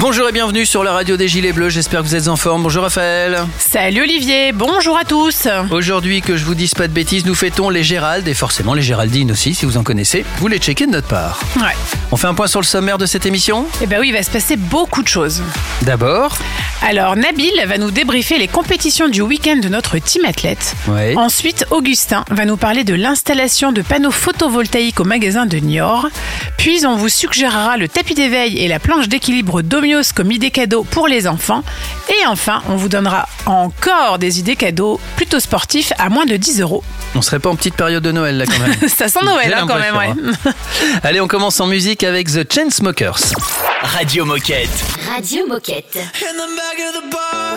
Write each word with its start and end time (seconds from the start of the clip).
Bonjour 0.00 0.28
et 0.28 0.32
bienvenue 0.32 0.66
sur 0.66 0.82
la 0.82 0.92
radio 0.92 1.16
des 1.16 1.28
Gilets 1.28 1.52
Bleus, 1.52 1.68
j'espère 1.70 2.00
que 2.00 2.06
vous 2.06 2.16
êtes 2.16 2.26
en 2.26 2.36
forme. 2.36 2.62
Bonjour 2.64 2.82
Raphaël. 2.82 3.44
Salut 3.58 4.02
Olivier, 4.02 4.50
bonjour 4.52 4.96
à 4.98 5.04
tous. 5.04 5.46
Aujourd'hui, 5.70 6.22
que 6.22 6.36
je 6.36 6.44
vous 6.44 6.56
dise 6.56 6.74
pas 6.74 6.88
de 6.88 6.92
bêtises, 6.92 7.24
nous 7.24 7.36
fêtons 7.36 7.70
les 7.70 7.84
Géraldes 7.84 8.26
et 8.26 8.34
forcément 8.34 8.74
les 8.74 8.82
Géraldines 8.82 9.30
aussi, 9.30 9.54
si 9.54 9.64
vous 9.64 9.76
en 9.76 9.84
connaissez. 9.84 10.24
Vous 10.38 10.48
les 10.48 10.58
checkez 10.58 10.86
de 10.86 10.90
notre 10.90 11.06
part. 11.06 11.40
Ouais. 11.58 11.76
On 12.10 12.16
fait 12.16 12.26
un 12.26 12.34
point 12.34 12.48
sur 12.48 12.60
le 12.60 12.66
sommaire 12.66 12.98
de 12.98 13.06
cette 13.06 13.26
émission? 13.26 13.66
Eh 13.80 13.86
ben 13.86 14.00
oui, 14.00 14.08
il 14.08 14.12
va 14.12 14.24
se 14.24 14.30
passer 14.30 14.56
beaucoup 14.56 15.02
de 15.02 15.08
choses. 15.08 15.40
D'abord, 15.82 16.36
Alors 16.82 17.14
Nabil 17.14 17.52
va 17.66 17.78
nous 17.78 17.92
débriefer 17.92 18.38
les 18.38 18.48
compétitions 18.48 19.08
du 19.08 19.20
week-end 19.20 19.56
de 19.56 19.68
notre 19.68 19.98
team 19.98 20.24
athlète. 20.24 20.74
Ouais. 20.88 21.14
Ensuite, 21.16 21.64
Augustin 21.70 22.24
va 22.30 22.44
nous 22.44 22.56
parler 22.56 22.82
de 22.82 22.94
l'installation 22.94 23.70
de 23.70 23.82
panneaux 23.82 24.10
photovoltaïques 24.10 24.98
au 24.98 25.04
magasin 25.04 25.46
de 25.46 25.58
Niort. 25.58 26.08
Puis 26.58 26.84
on 26.86 26.96
vous 26.96 27.08
suggérera 27.08 27.76
le 27.76 27.88
tapis 27.88 28.14
d'éveil 28.14 28.58
et 28.58 28.68
la 28.68 28.78
planche 28.80 29.08
d'équilibre 29.08 29.62
comme 30.14 30.30
idée 30.30 30.50
cadeau 30.50 30.84
pour 30.84 31.08
les 31.08 31.26
enfants. 31.26 31.62
Et 32.08 32.26
enfin, 32.26 32.62
on 32.68 32.76
vous 32.76 32.88
donnera 32.88 33.28
encore 33.46 34.18
des 34.18 34.38
idées 34.38 34.54
cadeaux 34.54 35.00
plutôt 35.16 35.40
sportifs 35.40 35.92
à 35.98 36.08
moins 36.08 36.24
de 36.24 36.36
10 36.36 36.60
euros. 36.60 36.84
on 37.16 37.22
serait 37.22 37.40
pas 37.40 37.50
en 37.50 37.56
petite 37.56 37.74
période 37.74 38.02
de 38.02 38.12
Noël 38.12 38.36
là 38.38 38.44
quand 38.46 38.58
même. 38.60 38.76
Ça 38.88 39.08
sent 39.08 39.24
Noël 39.24 39.52
hein, 39.52 39.64
quand 39.66 39.78
même, 39.78 39.96
ouais. 39.96 40.10
hein. 40.46 40.52
Allez, 41.02 41.20
on 41.20 41.26
commence 41.26 41.58
en 41.60 41.66
musique 41.66 42.04
avec 42.04 42.28
The 42.30 42.50
Chainsmokers. 42.52 43.18
Radio 43.82 44.24
Moquette. 44.24 44.70
Radio 45.12 45.46
Moquette. 45.48 45.96
In 45.96 46.34
the 46.34 46.56
back 46.56 46.78
of 46.88 47.02
the 47.02 47.10
bar, 47.10 47.56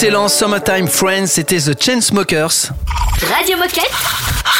Excellent 0.00 0.28
Summertime 0.28 0.86
Friends, 0.86 1.26
c'était 1.26 1.58
The 1.58 1.82
Chainsmokers. 1.82 2.70
Radio 3.20 3.56
Moquette. 3.56 3.90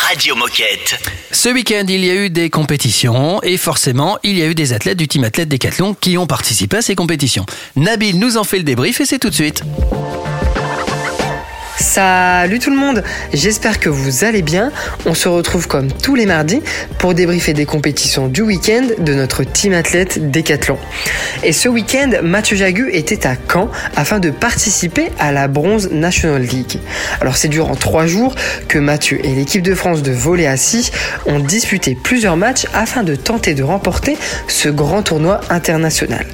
Radio 0.09 0.34
Moquette. 0.34 0.99
Ce 1.31 1.49
week-end, 1.49 1.84
il 1.87 2.04
y 2.04 2.10
a 2.10 2.15
eu 2.15 2.28
des 2.28 2.50
compétitions 2.50 3.41
et 3.44 3.56
forcément, 3.56 4.19
il 4.25 4.37
y 4.37 4.43
a 4.43 4.47
eu 4.47 4.56
des 4.56 4.72
athlètes 4.72 4.99
du 4.99 5.06
team 5.06 5.22
athlète 5.22 5.49
Décathlon 5.49 5.94
qui 5.94 6.19
ont 6.19 6.26
participé 6.26 6.78
à 6.78 6.82
ces 6.82 6.97
compétitions. 6.97 7.47
Nabil 7.76 8.19
nous 8.19 8.37
en 8.37 8.43
fait 8.43 8.56
le 8.56 8.65
débrief 8.65 9.00
et 9.00 9.06
c'est 9.06 9.21
tout 9.21 9.31
de 9.31 9.34
suite. 9.34 9.62
Salut 11.78 12.59
tout 12.59 12.70
le 12.70 12.76
monde, 12.76 13.05
j'espère 13.32 13.78
que 13.78 13.88
vous 13.88 14.25
allez 14.25 14.43
bien. 14.43 14.72
On 15.06 15.15
se 15.15 15.28
retrouve 15.28 15.69
comme 15.69 15.93
tous 15.93 16.16
les 16.16 16.26
mardis 16.26 16.60
pour 16.98 17.14
débriefer 17.14 17.53
des 17.53 17.66
compétitions 17.66 18.28
du 18.28 18.42
week-end 18.42 18.86
de 18.98 19.14
notre 19.14 19.44
team 19.44 19.72
athlète 19.72 20.31
Décathlon. 20.31 20.78
Et 21.42 21.53
ce 21.53 21.69
week-end, 21.69 22.10
Mathieu 22.22 22.56
Jagu 22.56 22.91
était 22.92 23.26
à 23.26 23.36
Caen 23.50 23.70
afin 23.97 24.19
de 24.19 24.31
participer 24.31 25.10
à 25.19 25.32
la 25.32 25.48
Bronze 25.48 25.91
National 25.92 26.42
League. 26.42 26.81
Alors 27.20 27.37
c'est 27.37 27.48
durant 27.48 27.76
trois 27.76 28.06
jours 28.06 28.34
que 28.66 28.78
Mathieu 28.78 29.25
et 29.25 29.34
l'équipe 29.34 29.62
de 29.62 29.75
France 29.75 30.03
de 30.03 30.12
volley 30.12 30.47
assis 30.47 30.91
ont 31.26 31.38
disputé 31.38 31.94
plusieurs 31.94 32.37
matchs 32.37 32.66
afin 32.75 33.04
de 33.04 33.14
tenter 33.14 33.54
de 33.54 33.62
remporter 33.62 34.16
ce 34.48 34.69
grand 34.69 35.03
tournoi 35.03 35.41
international. 35.50 36.26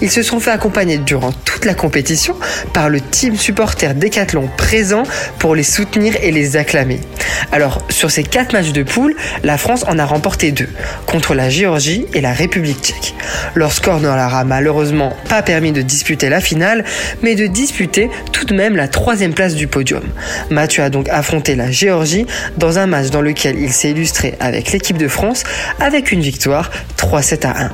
Ils 0.00 0.10
se 0.10 0.22
sont 0.22 0.40
fait 0.40 0.50
accompagner 0.50 0.98
durant 0.98 1.32
toute 1.32 1.64
la 1.64 1.74
compétition 1.74 2.36
par 2.72 2.88
le 2.88 3.00
team 3.00 3.36
supporter 3.36 3.94
Décathlon 3.94 4.48
présent 4.56 5.02
pour 5.38 5.54
les 5.54 5.62
soutenir 5.62 6.14
et 6.22 6.30
les 6.30 6.56
acclamer. 6.56 7.00
Alors, 7.50 7.84
sur 7.90 8.10
ces 8.10 8.22
quatre 8.22 8.52
matchs 8.52 8.72
de 8.72 8.82
poule, 8.82 9.14
la 9.42 9.58
France 9.58 9.84
en 9.88 9.98
a 9.98 10.04
remporté 10.12 10.52
deux, 10.52 10.68
contre 11.06 11.34
la 11.34 11.48
Géorgie 11.48 12.04
et 12.12 12.20
la 12.20 12.32
République 12.32 12.82
tchèque. 12.82 13.14
Leur 13.54 13.72
score 13.72 13.98
ne 13.98 14.08
leur 14.08 14.34
a 14.34 14.44
malheureusement 14.44 15.16
pas 15.28 15.40
permis 15.42 15.72
de 15.72 15.80
disputer 15.80 16.28
la 16.28 16.40
finale, 16.40 16.84
mais 17.22 17.34
de 17.34 17.46
disputer 17.46 18.10
tout 18.30 18.44
de 18.44 18.54
même 18.54 18.76
la 18.76 18.88
troisième 18.88 19.32
place 19.32 19.54
du 19.54 19.66
podium. 19.66 20.02
Mathieu 20.50 20.82
a 20.82 20.90
donc 20.90 21.08
affronté 21.08 21.56
la 21.56 21.70
Géorgie 21.70 22.26
dans 22.58 22.78
un 22.78 22.86
match 22.86 23.08
dans 23.08 23.22
lequel 23.22 23.58
il 23.58 23.72
s'est 23.72 23.90
illustré 23.92 24.34
avec 24.38 24.72
l'équipe 24.72 24.98
de 24.98 25.08
France 25.08 25.44
avec 25.80 26.12
une 26.12 26.20
victoire 26.20 26.70
3-7 26.98 27.46
à 27.46 27.64
1. 27.64 27.70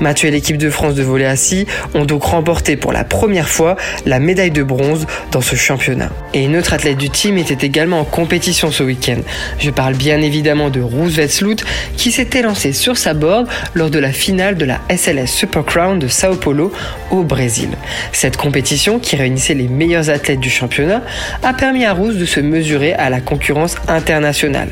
Mathieu 0.00 0.28
et 0.28 0.30
l'équipe 0.30 0.58
de 0.58 0.70
France 0.70 0.94
de 0.94 1.02
volley 1.02 1.24
assis 1.24 1.66
ont 1.94 2.04
donc 2.04 2.24
remporté 2.24 2.76
pour 2.76 2.92
la 2.92 3.04
première 3.04 3.48
fois 3.48 3.76
la 4.06 4.18
médaille 4.18 4.50
de 4.50 4.62
bronze 4.62 5.06
dans 5.30 5.40
ce 5.40 5.56
championnat. 5.56 6.10
Et 6.34 6.46
Un 6.46 6.54
autre 6.54 6.72
athlète 6.72 6.98
du 6.98 7.10
team 7.10 7.38
était 7.38 7.66
également 7.66 8.00
en 8.00 8.04
compétition 8.04 8.70
ce 8.70 8.82
week-end. 8.82 9.20
Je 9.58 9.70
parle 9.70 9.94
bien 9.94 10.20
évidemment 10.20 10.70
de 10.70 10.80
Roosevelt 10.80 11.30
Sloot 11.30 11.64
qui 11.96 12.12
s'était 12.12 12.42
lancé 12.42 12.72
sur 12.72 12.96
sa 12.96 13.14
board 13.14 13.46
lors 13.74 13.90
de 13.90 13.98
la 13.98 14.12
finale 14.12 14.56
de 14.56 14.64
la 14.64 14.80
SLS 14.94 15.26
Super 15.26 15.64
Crown 15.64 15.98
de 15.98 16.08
Sao 16.08 16.34
Paulo 16.34 16.72
au 17.10 17.22
Brésil. 17.22 17.70
Cette 18.12 18.36
compétition, 18.36 18.98
qui 18.98 19.16
réunissait 19.16 19.54
les 19.54 19.68
meilleurs 19.68 20.10
athlètes 20.10 20.40
du 20.40 20.50
championnat, 20.50 21.02
a 21.42 21.52
permis 21.52 21.84
à 21.84 21.92
Roos 21.92 22.12
de 22.12 22.24
se 22.24 22.40
mesurer 22.40 22.92
à 22.94 23.10
la 23.10 23.20
concurrence 23.20 23.76
internationale. 23.88 24.68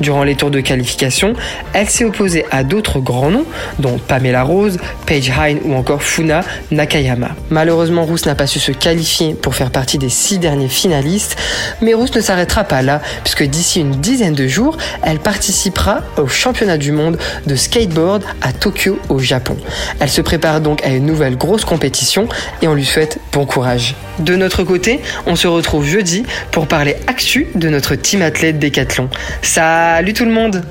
Durant 0.00 0.24
les 0.24 0.34
tours 0.34 0.50
de 0.50 0.60
qualification, 0.60 1.34
elle 1.72 1.88
s'est 1.88 2.04
opposée 2.04 2.44
à 2.50 2.64
d'autres 2.64 3.00
grands 3.00 3.30
noms, 3.30 3.46
dont 3.78 3.98
Pamela 3.98 4.42
Rose, 4.42 4.78
Paige 5.06 5.32
Hine 5.38 5.60
ou 5.64 5.74
encore 5.74 6.02
Funa 6.02 6.42
Nakayama. 6.70 7.30
Malheureusement, 7.50 8.04
Roos 8.04 8.26
n'a 8.26 8.34
pas 8.34 8.46
su 8.46 8.58
se 8.58 8.72
qualifier 8.72 9.34
pour 9.34 9.54
faire 9.54 9.70
partie 9.70 9.98
des 9.98 10.08
six 10.08 10.38
derniers 10.38 10.68
finalistes, 10.68 11.36
mais 11.80 11.94
Roos 11.94 12.06
ne 12.14 12.20
s'arrêtera 12.20 12.64
pas 12.64 12.82
là, 12.82 13.00
puisque 13.24 13.44
d'ici 13.44 13.80
une 13.80 13.92
dizaine 13.92 14.34
de 14.34 14.46
jours, 14.46 14.76
elle 15.02 15.18
participera 15.18 16.00
au 16.16 16.28
championnat 16.40 16.78
du 16.78 16.90
monde 16.90 17.18
de 17.46 17.54
skateboard 17.54 18.24
à 18.40 18.52
Tokyo 18.54 18.98
au 19.10 19.18
Japon. 19.18 19.58
Elle 20.00 20.08
se 20.08 20.22
prépare 20.22 20.62
donc 20.62 20.82
à 20.82 20.88
une 20.88 21.04
nouvelle 21.04 21.36
grosse 21.36 21.66
compétition 21.66 22.28
et 22.62 22.68
on 22.68 22.74
lui 22.74 22.86
souhaite 22.86 23.18
bon 23.32 23.44
courage. 23.44 23.94
De 24.20 24.36
notre 24.36 24.64
côté, 24.64 25.00
on 25.26 25.36
se 25.36 25.46
retrouve 25.46 25.86
jeudi 25.86 26.24
pour 26.50 26.66
parler 26.66 26.96
actu 27.06 27.48
de 27.54 27.68
notre 27.68 27.94
team 27.94 28.22
athlète 28.22 28.58
Décathlon. 28.58 29.10
Salut 29.42 30.14
tout 30.14 30.24
le 30.24 30.32
monde 30.32 30.64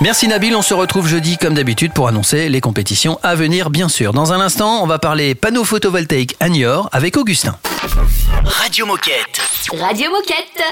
Merci 0.00 0.28
Nabil, 0.28 0.54
on 0.54 0.62
se 0.62 0.74
retrouve 0.74 1.08
jeudi 1.08 1.38
comme 1.38 1.54
d'habitude 1.54 1.92
pour 1.92 2.08
annoncer 2.08 2.48
les 2.48 2.60
compétitions 2.60 3.18
à 3.22 3.34
venir 3.34 3.70
bien 3.70 3.88
sûr. 3.88 4.12
Dans 4.12 4.32
un 4.32 4.40
instant, 4.40 4.82
on 4.82 4.86
va 4.86 4.98
parler 4.98 5.34
panneau 5.34 5.64
photovoltaïque 5.64 6.36
à 6.40 6.48
Niort 6.48 6.88
avec 6.92 7.16
Augustin. 7.16 7.56
Radio 8.44 8.84
Moquette. 8.84 9.40
Radio 9.72 10.10
Moquette. 10.10 10.62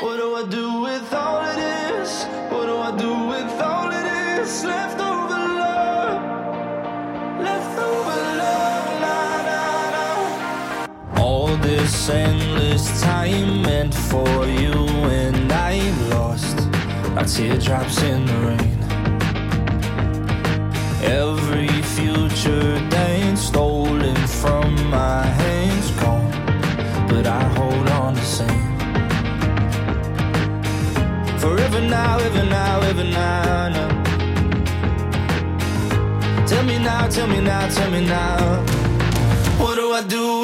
This 11.64 12.10
endless 12.10 13.00
time 13.00 13.62
meant 13.62 13.94
for 13.94 14.46
you 14.46 14.72
and 15.22 15.50
I'm 15.50 16.10
lost. 16.10 16.58
Our 17.16 17.24
teardrops 17.24 18.02
in 18.02 18.26
the 18.26 18.38
rain. 18.48 18.78
Every 21.02 21.68
future 21.96 22.78
dance 22.90 23.42
stolen 23.46 24.16
from 24.42 24.68
my 24.90 25.22
hands 25.24 25.90
gone, 26.02 26.30
but 27.08 27.26
I 27.26 27.42
hold 27.58 27.88
on 27.88 28.14
the 28.14 28.28
same. 28.38 28.78
Forever 31.38 31.80
now, 31.80 32.18
ever 32.18 32.44
now, 32.44 32.80
ever 32.82 33.04
now, 33.04 33.68
now. 33.68 33.93
Tell 36.46 36.62
me 36.64 36.78
now, 36.78 37.08
tell 37.08 37.26
me 37.26 37.40
now, 37.40 37.68
tell 37.68 37.90
me 37.90 38.04
now. 38.04 38.60
What 39.58 39.76
do 39.76 39.92
I 39.92 40.02
do 40.02 40.43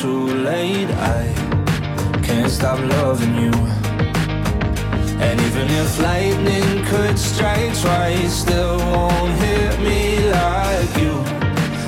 too 0.00 0.28
late. 0.50 0.88
I 0.92 1.22
can't 2.22 2.50
stop 2.50 2.78
loving 2.78 3.34
you. 3.34 3.52
And 5.26 5.38
even 5.46 5.66
if 5.80 6.00
lightning 6.00 6.84
could 6.86 7.18
strike 7.18 7.74
twice, 7.82 8.32
still 8.32 8.78
won't 8.78 9.32
hit 9.44 9.78
me 9.80 10.00
like 10.38 10.92
you. 11.02 11.14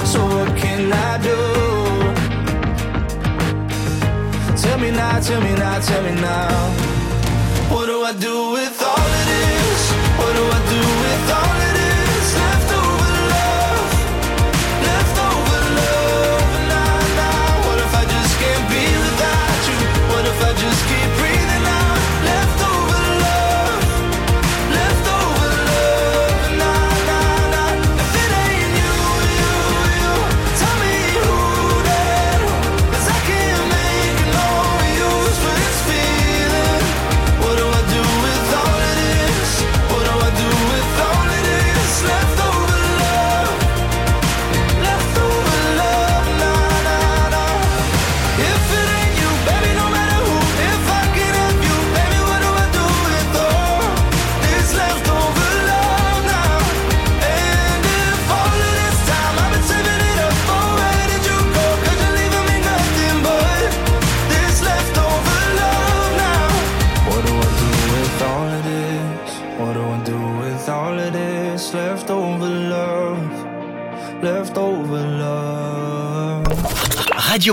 So 0.05 0.21
what 0.33 0.51
can 0.59 0.93
I 0.93 1.13
do? 1.29 1.41
Tell 4.63 4.79
me 4.79 4.91
now, 4.91 5.19
tell 5.21 5.41
me 5.41 5.55
now, 5.55 5.81
tell 5.81 6.03
me 6.03 6.15
now. 6.21 6.53
What 7.73 7.87
do 7.87 8.03
I 8.03 8.13
do 8.13 8.51
with 8.51 8.72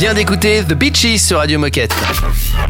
Vient 0.00 0.14
d'écouter 0.14 0.62
The 0.64 0.72
Beaches 0.72 1.18
sur 1.20 1.36
Radio 1.36 1.58
Moquette. 1.58 1.94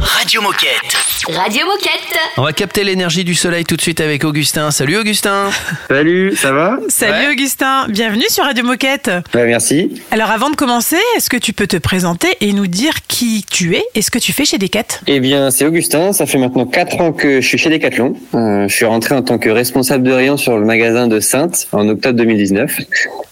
Radio 0.01 0.41
Moquette. 0.41 0.97
Radio 1.29 1.67
Moquette. 1.67 2.19
On 2.39 2.43
va 2.43 2.53
capter 2.53 2.85
l'énergie 2.85 3.23
du 3.25 3.35
soleil 3.35 3.65
tout 3.65 3.77
de 3.77 3.81
suite 3.83 4.01
avec 4.01 4.25
Augustin. 4.25 4.71
Salut 4.71 4.97
Augustin. 4.97 5.51
Salut, 5.89 6.35
ça 6.37 6.53
va? 6.53 6.79
Salut 6.89 7.27
Ouais. 7.27 7.33
Augustin, 7.33 7.87
bienvenue 7.89 8.25
sur 8.31 8.45
Radio 8.45 8.65
Moquette. 8.65 9.11
Ouais, 9.35 9.47
merci. 9.47 10.01
Alors 10.11 10.31
avant 10.31 10.49
de 10.51 10.57
commencer, 10.57 10.97
est-ce 11.17 11.29
que 11.29 11.37
tu 11.37 11.53
peux 11.53 11.67
te 11.67 11.77
présenter 11.77 12.29
et 12.41 12.53
nous 12.53 12.67
dire 12.67 12.95
qui 13.09 13.45
tu 13.51 13.75
es 13.77 13.85
et 13.95 14.01
ce 14.03 14.11
que 14.11 14.19
tu 14.19 14.33
fais 14.33 14.45
chez 14.45 14.57
Decat? 14.59 14.85
Eh 15.07 15.21
bien, 15.21 15.51
c'est 15.51 15.67
Augustin. 15.67 16.13
Ça 16.13 16.25
fait 16.27 16.39
maintenant 16.39 16.65
4 16.67 17.01
ans 17.01 17.13
que 17.13 17.41
je 17.41 17.47
suis 17.47 17.59
chez 17.59 17.69
Decathlon. 17.71 18.15
Euh, 18.35 18.69
je 18.69 18.75
suis 18.75 18.87
rentré 18.87 19.15
en 19.15 19.23
tant 19.23 19.39
que 19.39 19.51
responsable 19.51 20.05
de 20.05 20.13
rayon 20.13 20.37
sur 20.39 20.57
le 20.59 20.65
magasin 20.65 21.09
de 21.09 21.21
Sainte 21.21 21.67
en 21.73 21.89
octobre 21.89 22.17
2019. 22.17 22.79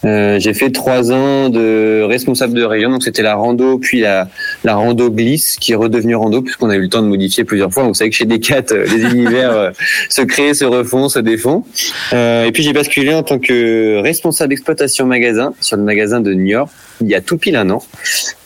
Euh, 0.05 0.39
j'ai 0.39 0.55
fait 0.55 0.71
3 0.71 1.13
ans 1.13 1.49
de 1.49 2.03
responsable 2.03 2.53
de 2.55 2.63
rayon. 2.65 2.91
Donc, 2.91 3.03
c'était 3.03 3.23
la 3.23 3.35
rando, 3.37 3.79
puis 3.79 4.01
la, 4.01 4.29
la 4.65 4.75
rando 4.75 5.11
glisse 5.11 5.57
qui 5.59 5.73
est 5.73 5.77
redevenue 5.77 6.15
rando 6.17 6.43
puisqu'on 6.59 6.71
a 6.71 6.77
eu 6.77 6.83
le 6.83 6.89
temps 6.89 7.03
de 7.03 7.07
modifier 7.07 7.45
plusieurs 7.45 7.73
fois. 7.73 7.85
Vous 7.85 7.95
savez 7.95 8.11
que 8.11 8.17
chez 8.17 8.25
Decat, 8.25 8.65
euh, 8.73 8.85
les 8.87 9.03
univers 9.15 9.53
euh, 9.53 9.71
se 10.09 10.23
créent, 10.23 10.55
se 10.55 10.65
refont, 10.65 11.09
se 11.09 11.21
défont. 11.21 11.65
Euh, 12.13 12.45
et 12.47 12.53
puis, 12.53 12.63
j'ai 12.63 12.73
basculé 12.73 13.15
en 13.15 13.23
tant 13.23 13.39
que 13.39 14.01
responsable 14.03 14.51
d'exploitation 14.51 15.07
magasin 15.07 15.55
sur 15.61 15.77
le 15.77 15.85
magasin 15.85 16.21
de 16.21 16.33
Niort 16.33 16.69
il 17.01 17.09
y 17.09 17.15
a 17.15 17.21
tout 17.21 17.39
pile 17.39 17.57
un 17.57 17.69
an. 17.71 17.83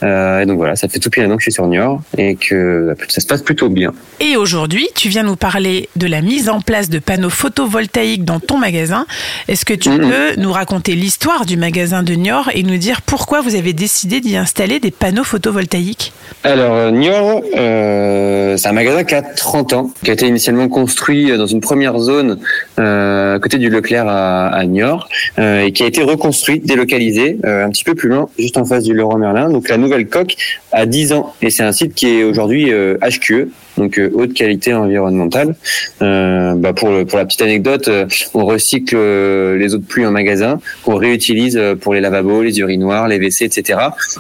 Euh, 0.03 0.41
et 0.41 0.47
donc 0.47 0.57
voilà, 0.59 0.77
ça 0.77 0.89
fait 0.89 0.99
tout 0.99 1.11
pile 1.11 1.25
un 1.25 1.31
an 1.31 1.37
que 1.37 1.41
je 1.43 1.45
suis 1.45 1.53
sur 1.53 1.67
Niort 1.67 2.01
et 2.19 2.37
que 2.37 2.89
bah, 2.99 3.05
ça 3.09 3.21
se 3.21 3.27
passe 3.27 3.43
plutôt 3.43 3.69
bien. 3.69 3.93
Et 4.21 4.37
aujourd'hui, 4.37 4.89
tu 4.95 5.09
viens 5.09 5.23
nous 5.23 5.37
parler 5.37 5.89
de 5.97 6.07
la 6.07 6.21
mise 6.23 6.49
en 6.49 6.61
place 6.61 6.89
de 6.91 6.99
panneaux 6.99 7.31
photovoltaïques 7.31 8.25
dans 8.25 8.41
ton 8.41 8.59
magasin. 8.59 9.07
Est-ce 9.49 9.65
que 9.65 9.75
tu 9.75 9.91
Mhm. 9.91 9.99
peux 10.11 10.41
nous 10.41 10.53
raconter 10.53 10.95
l'histoire 10.95 11.47
du 11.47 11.57
magasin 11.57 12.03
de 12.03 12.15
Niort 12.15 12.51
et 12.55 12.63
nous 12.63 12.77
dire 12.79 13.03
pourquoi 13.03 13.41
vous 13.41 13.55
avez 13.55 13.73
décidé 13.73 14.21
d'y 14.21 14.37
installer 14.37 14.81
des 14.81 14.91
panneaux 14.91 15.25
photovoltaïques? 15.25 16.13
Alors 16.45 16.75
euh, 16.75 16.91
Niort, 16.91 17.43
euh, 17.57 18.57
c'est 18.57 18.69
un 18.69 18.73
magasin 18.73 19.05
qui 19.05 19.15
a 19.15 19.23
30 19.23 19.73
ans, 19.73 19.91
qui 20.05 20.11
a 20.11 20.15
été 20.15 20.27
initialement 20.27 20.69
construit 20.69 21.37
dans 21.37 21.47
une 21.47 21.61
première 21.61 21.99
zone 21.99 22.39
euh, 22.79 23.37
à 23.37 23.39
côté 23.39 23.59
du 23.59 23.69
Leclerc 23.71 24.07
à, 24.09 24.49
à 24.49 24.65
Niort 24.65 25.09
et 25.39 25.73
qui 25.73 25.83
a 25.83 25.87
été 25.87 26.03
reconstruit, 26.03 26.61
délocalisé 26.61 27.39
un 27.45 27.71
petit 27.71 27.85
peu 27.85 27.95
plus 27.95 28.09
loin, 28.09 28.29
juste 28.43 28.59
en 28.59 28.65
face 28.65 28.85
du 28.85 28.93
Leroy 28.93 29.19
Merlin. 29.19 29.49
Donc 29.49 29.69
la 29.69 29.79
nouvelle 29.79 30.07
coque 30.09 30.37
a 30.73 30.87
10 30.87 31.13
ans 31.13 31.35
et 31.41 31.51
c'est 31.51 31.63
un 31.63 31.73
site 31.73 31.95
qui 31.95 32.09
est 32.09 32.25
aujourd'hui 32.25 32.73
euh, 32.73 32.99
HQE, 33.01 33.49
donc 33.77 33.99
euh, 33.99 34.11
haute 34.15 34.35
qualité 34.35 34.75
environnementale. 34.75 35.55
Euh, 36.03 36.55
bah, 36.55 36.73
pour, 36.73 36.91
le- 36.91 37.05
pour 37.05 37.19
la 37.19 37.25
petite 37.25 37.43
anecdote, 37.43 37.89
euh, 37.89 38.07
on 38.35 38.45
recycle 38.45 38.95
euh, 38.97 39.57
les 39.57 39.75
eaux 39.75 39.79
de 39.79 39.85
pluie 39.85 40.07
en 40.07 40.11
magasin, 40.11 40.59
qu'on 40.85 40.97
réutilise 40.97 41.61
pour 41.81 41.95
les 41.95 42.01
lavabos, 42.01 42.43
les 42.43 42.59
urinoirs, 42.59 43.09
les 43.09 43.17
WC, 43.19 43.45
etc. 43.45 43.79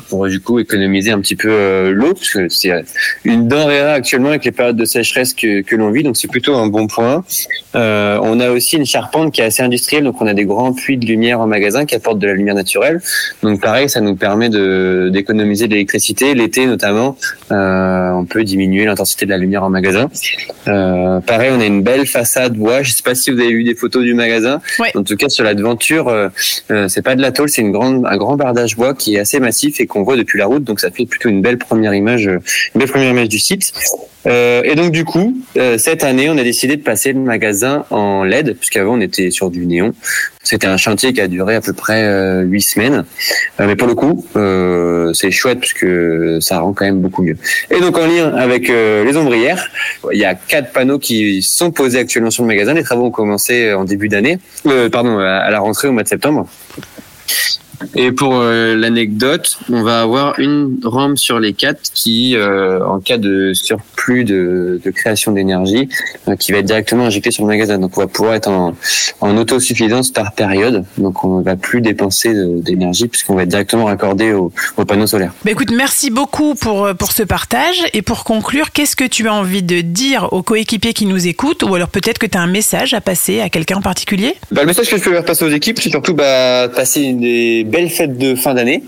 Pour 0.09 0.29
du 0.29 0.41
coup 0.41 0.59
économiser 0.59 1.11
un 1.11 1.21
petit 1.21 1.37
peu 1.37 1.91
l'eau, 1.91 2.15
parce 2.15 2.31
que 2.31 2.49
c'est 2.49 2.73
une 3.25 3.49
denrée 3.49 3.81
actuellement 3.81 4.29
avec 4.31 4.45
les 4.45 4.53
périodes 4.53 4.77
de 4.77 4.85
sécheresse 4.85 5.35
que, 5.35 5.61
que 5.63 5.77
l'on 5.77 5.91
vit, 5.91 6.03
donc 6.03 6.17
c'est 6.17 6.31
plutôt 6.31 6.55
un 6.55 6.67
bon 6.67 6.87
point. 6.87 7.25
Euh, 7.75 8.19
on 8.23 8.41
a 8.41 8.51
aussi 8.51 8.77
une 8.77 8.87
charpente 8.87 9.33
qui 9.33 9.41
est 9.41 9.45
assez 9.45 9.63
industrielle, 9.63 10.05
donc 10.05 10.21
on 10.21 10.27
a 10.27 10.35
des 10.35 10.45
grands 10.45 10.73
puits 10.73 10.97
de 10.97 11.07
lumière 11.07 11.41
en 11.41 11.47
magasin 11.47 11.85
qui 11.87 11.95
apportent 11.95 12.19
de 12.19 12.27
la 12.27 12.35
lumière 12.35 12.55
naturelle. 12.55 13.01
Donc 13.43 13.61
pareil, 13.61 13.89
ça 13.89 14.01
nous 14.01 14.15
permet 14.17 14.49
d'économiser 15.11 15.67
de 15.67 15.73
l'électricité. 15.73 16.35
L'été 16.35 16.67
notamment, 16.67 17.17
euh, 17.51 18.11
on 18.13 18.25
peut 18.25 18.45
diminuer 18.45 18.85
l'intensité 18.85 19.25
de 19.27 19.31
la 19.31 19.39
lumière 19.43 19.63
en 19.63 19.71
magasin. 19.71 20.09
Euh, 20.69 21.21
pareil, 21.21 21.51
on 21.53 21.61
a 21.61 21.67
une 21.67 21.83
belle 21.83 22.07
façade 22.07 22.55
bois. 22.55 22.83
Je 22.83 22.93
sais 22.93 23.03
pas 23.03 23.15
si 23.15 23.31
vous 23.31 23.39
avez 23.39 23.53
vu 23.53 23.65
des 23.65 23.75
photos 23.75 24.03
du 24.03 24.15
magasin. 24.15 24.61
En 24.95 25.03
tout 25.03 25.17
cas, 25.17 25.29
sur 25.29 25.45
la 25.45 25.55
devanture, 25.55 26.09
euh, 26.09 26.29
euh, 26.71 26.89
c'est 26.89 27.03
pas 27.03 27.15
de 27.15 27.23
la 27.23 27.33
tôle, 27.33 27.49
c'est 27.49 27.63
une 27.63 27.73
grande, 27.73 28.07
un 28.07 28.17
grand 28.17 28.37
bardage 28.37 28.77
bois 28.77 28.95
qui 28.95 29.17
est 29.17 29.19
assez 29.19 29.41
massif 29.41 29.81
et 29.81 29.87
qu'on 29.87 30.03
voit 30.03 30.17
depuis 30.17 30.39
la 30.39 30.47
route. 30.47 30.65
Donc 30.65 30.81
ça 30.81 30.91
fait 30.91 31.07
plutôt 31.07 31.29
une 31.29 31.43
belle 31.43 31.59
première 31.59 31.95
image, 31.95 32.27
euh, 32.27 32.39
une 32.75 32.79
belle 32.79 32.91
première 32.91 33.11
image 33.11 33.29
du 33.29 33.39
site. 33.39 33.73
Euh, 34.27 34.63
et 34.65 34.75
donc 34.75 34.93
du 34.93 35.05
coup, 35.05 35.37
euh, 35.57 35.79
cette 35.79 36.05
année, 36.05 36.31
on 36.31 36.39
a 36.39 36.45
décidé 36.45 36.77
de 36.77 36.83
passer 36.83 37.13
le 37.13 37.21
magasin 37.21 37.85
en 37.91 38.25
LED, 38.25 38.57
puisqu'avant 38.57 38.95
on 38.95 39.01
était 39.01 39.31
sur 39.31 39.51
du 39.51 39.67
néon. 39.67 39.95
C'était 40.45 40.67
un 40.67 40.77
chantier 40.77 41.13
qui 41.13 41.21
a 41.21 41.29
duré 41.29 41.55
à 41.55 41.61
peu 41.61 41.73
près 41.73 42.03
euh, 42.03 42.43
huit 42.43 42.63
semaines, 42.63 43.05
mais 43.61 43.77
pour 43.77 43.87
le 43.87 43.95
coup, 43.95 44.27
c'est 45.15 45.31
chouette 45.31 45.61
puisque 45.61 45.87
ça 46.41 46.61
rend 46.61 46.73
quand 46.73 46.85
même 46.85 47.01
beaucoup 47.01 47.23
mieux. 47.23 47.37
Et 47.71 47.81
donc 47.81 47.97
en 47.97 48.07
lien 48.07 48.35
avec 48.35 48.69
euh, 48.71 49.05
ombrières, 49.33 49.69
il 50.12 50.19
y 50.19 50.25
a 50.25 50.35
quatre 50.35 50.73
panneaux 50.73 50.99
qui 50.99 51.43
sont 51.43 51.71
posés 51.71 51.99
actuellement 51.99 52.31
sur 52.31 52.43
le 52.43 52.49
magasin. 52.49 52.75
Les 52.75 52.83
travaux 52.83 53.07
ont 53.07 53.11
commencé 53.11 53.73
en 53.73 53.85
début 53.85 54.09
d'année, 54.09 54.39
euh, 54.67 54.89
pardon, 54.89 55.19
à 55.19 55.51
la 55.51 55.61
rentrée 55.61 55.89
au 55.89 55.93
mois 55.93 56.03
de 56.03 56.09
septembre. 56.09 56.47
Et 57.95 58.12
pour 58.12 58.35
euh, 58.35 58.75
l'anecdote, 58.77 59.59
on 59.71 59.83
va 59.83 60.03
avoir 60.03 60.39
une 60.39 60.81
rampe 60.85 61.19
sur 61.19 61.41
les 61.41 61.53
quatre 61.53 61.81
qui, 61.95 62.37
euh, 62.37 62.85
en 62.85 63.01
cas 63.01 63.19
de 63.19 63.53
surplus 63.55 64.25
de, 64.25 64.81
de 64.85 64.91
création 64.91 65.33
d'énergie, 65.33 65.89
euh, 66.29 66.37
qui 66.37 66.53
va 66.53 66.59
être 66.59 66.67
directement 66.67 67.07
injectée 67.07 67.31
sur 67.31 67.45
le 67.45 67.49
magasin. 67.49 67.79
Donc 67.79 67.97
on 67.97 68.01
va 68.01 68.07
pouvoir 68.07 68.35
être 68.35 68.49
en, 68.49 68.75
en 69.21 69.37
autosuffisance 69.37 70.11
par 70.11 70.33
période. 70.33 70.85
Donc 70.99 71.25
on 71.25 71.39
ne 71.39 71.45
va 71.45 71.57
plus 71.57 71.81
dépenser 71.81 72.33
d'énergie 72.35 73.09
puisqu'on 73.09 73.35
va 73.35 73.43
être 73.43 73.49
directement 73.49 73.85
raccordé 73.87 74.33
au, 74.33 74.53
au 74.77 74.85
panneau 74.85 75.07
solaire. 75.07 75.33
Bah 75.45 75.51
écoute, 75.51 75.73
merci 75.75 76.11
beaucoup 76.11 76.55
pour, 76.55 76.87
euh, 76.87 76.95
pour 76.95 77.12
ce 77.12 77.23
partage. 77.23 77.83
Et 77.93 78.03
pour 78.03 78.25
conclure, 78.25 78.73
qu'est-ce 78.73 78.97
que 78.97 79.05
tu 79.05 79.29
as 79.29 79.35
envie 79.35 79.62
de 79.62 79.81
dire 79.81 80.33
aux 80.33 80.43
coéquipiers 80.43 80.93
qui 80.93 81.07
nous 81.07 81.27
écoutent 81.27 81.62
Ou 81.62 81.75
alors 81.75 81.89
peut-être 81.89 82.19
que 82.19 82.27
tu 82.27 82.39
as 82.39 82.41
un 82.41 82.47
message 82.47 82.95
à 82.95 83.01
passer 83.01 83.41
à 83.41 83.49
quelqu'un 83.49 83.77
en 83.77 83.83
particulier? 83.83 84.35
Bah, 84.51 84.62
le 84.62 84.67
message 84.67 84.91
que 84.91 84.97
je 84.97 85.03
peux 85.03 85.12
faire 85.12 85.25
passer 85.25 85.45
aux 85.45 85.51
équipes, 85.51 85.79
c'est 85.81 85.91
surtout 85.91 86.15
bah, 86.15 86.69
passer 86.69 87.03
une 87.03 87.21
des 87.21 87.65
belles 87.73 87.91
fêtes 87.91 88.17
de 88.19 88.35
fin 88.35 88.55
d'année. 88.55 88.85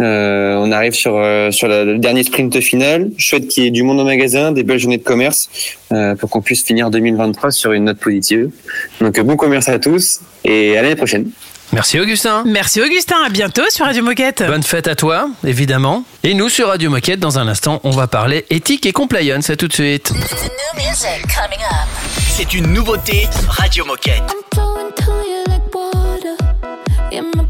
Euh, 0.00 0.54
on 0.64 0.70
arrive 0.72 0.94
sur 0.94 1.14
euh, 1.16 1.50
sur 1.50 1.68
la- 1.68 1.84
le 1.84 1.98
dernier 1.98 2.22
sprint 2.22 2.58
final. 2.60 3.10
Souhaite 3.18 3.48
qu'il 3.48 3.64
y 3.64 3.66
ait 3.66 3.70
du 3.70 3.82
monde 3.82 4.00
au 4.00 4.04
magasin, 4.04 4.52
des 4.52 4.62
belles 4.62 4.78
journées 4.78 4.98
de 4.98 5.02
commerce, 5.02 5.48
euh, 5.92 6.14
pour 6.14 6.30
qu'on 6.30 6.40
puisse 6.40 6.62
finir 6.64 6.90
2023 6.90 7.50
sur 7.50 7.72
une 7.72 7.84
note 7.84 7.98
positive. 7.98 8.50
Donc 9.00 9.18
bon 9.20 9.36
commerce 9.36 9.68
à 9.68 9.78
tous 9.78 10.20
et 10.44 10.78
à 10.78 10.82
l'année 10.82 10.96
prochaine. 10.96 11.30
Merci 11.72 12.00
Augustin. 12.00 12.44
Merci 12.46 12.80
Augustin, 12.80 13.16
à 13.26 13.28
bientôt 13.28 13.60
sur 13.68 13.84
Radio 13.84 14.02
Moquette. 14.02 14.42
Bonne 14.46 14.62
fête 14.62 14.88
à 14.88 14.94
toi, 14.94 15.28
évidemment. 15.46 16.02
Et 16.24 16.32
nous, 16.32 16.48
sur 16.48 16.68
Radio 16.68 16.88
Moquette, 16.88 17.20
dans 17.20 17.38
un 17.38 17.46
instant, 17.46 17.80
on 17.84 17.90
va 17.90 18.06
parler 18.06 18.46
éthique 18.48 18.86
et 18.86 18.92
compliance. 18.92 19.50
À 19.50 19.56
tout 19.56 19.68
de 19.68 19.74
suite. 19.74 20.10
C'est 22.36 22.54
une 22.54 22.68
nouveauté 22.72 23.26
Radio 23.48 23.84
Moquette. 23.84 24.22
I'm 27.10 27.47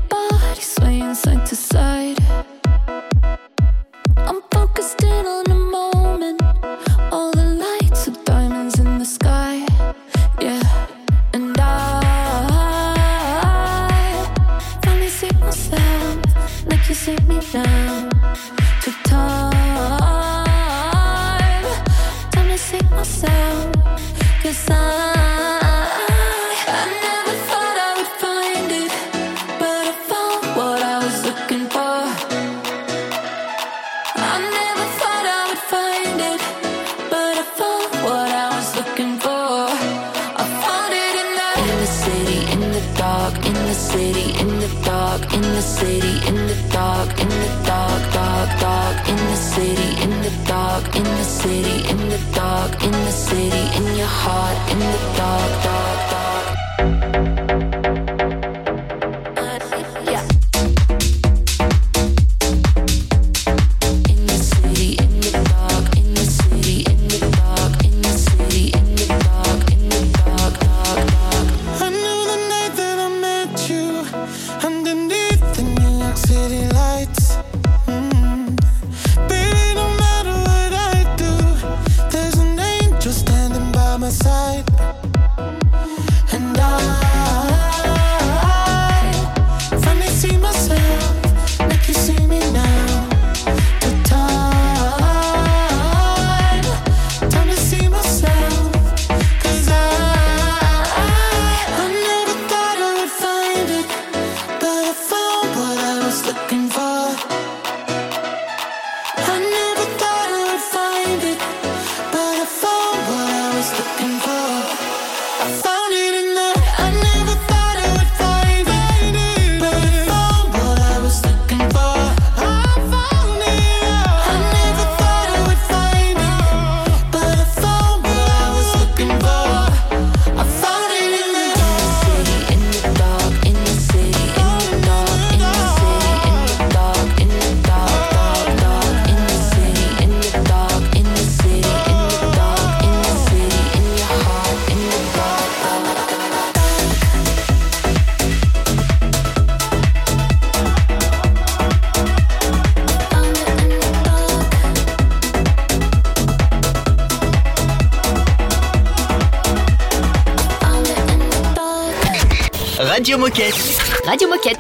Moquette. 163.39 163.79
Radio 164.05 164.27
Moquette. 164.29 164.58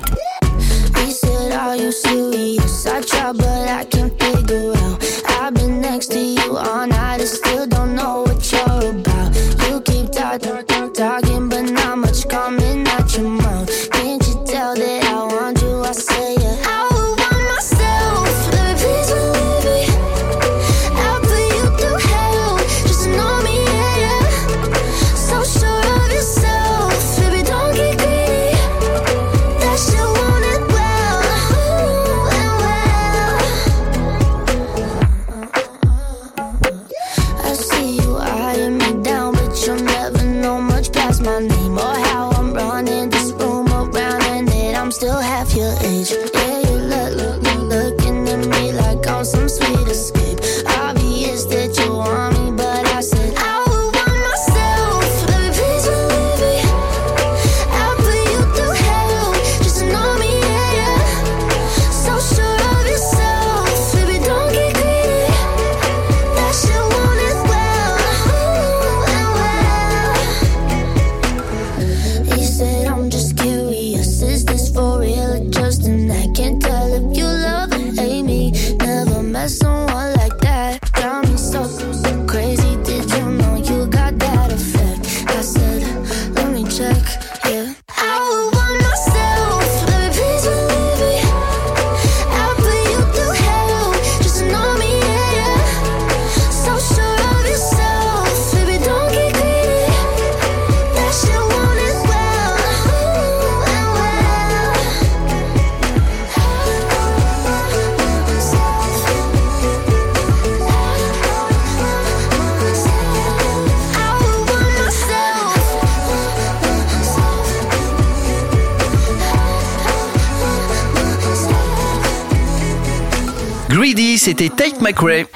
McRae. 124.88 125.26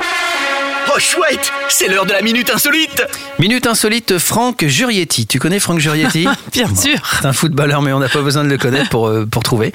Oh 0.94 0.98
chouette, 0.98 1.52
c'est 1.68 1.88
l'heure 1.88 2.06
de 2.06 2.12
la 2.12 2.22
minute 2.22 2.48
insolite. 2.48 3.02
Minute 3.38 3.66
insolite, 3.66 4.16
Franck 4.16 4.64
Jurietti. 4.64 5.26
Tu 5.26 5.38
connais 5.38 5.60
Franck 5.60 5.78
Jurietti 5.78 6.26
Bien 6.52 6.74
sûr. 6.74 6.96
C'est 7.20 7.26
un 7.26 7.34
footballeur, 7.34 7.82
mais 7.82 7.92
on 7.92 7.98
n'a 7.98 8.08
pas 8.08 8.22
besoin 8.22 8.44
de 8.44 8.48
le 8.48 8.56
connaître 8.56 8.88
pour, 8.88 9.08
euh, 9.08 9.26
pour 9.26 9.42
trouver. 9.42 9.72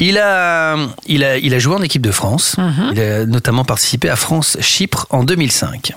Il 0.00 0.18
a, 0.18 0.76
il, 1.06 1.22
a, 1.22 1.38
il 1.38 1.54
a 1.54 1.58
joué 1.60 1.76
en 1.76 1.82
équipe 1.82 2.02
de 2.02 2.10
France. 2.10 2.56
Il 2.92 3.00
a 3.00 3.24
notamment 3.24 3.64
participé 3.64 4.10
à 4.10 4.16
France-Chypre 4.16 5.06
en 5.10 5.22
2005. 5.22 5.92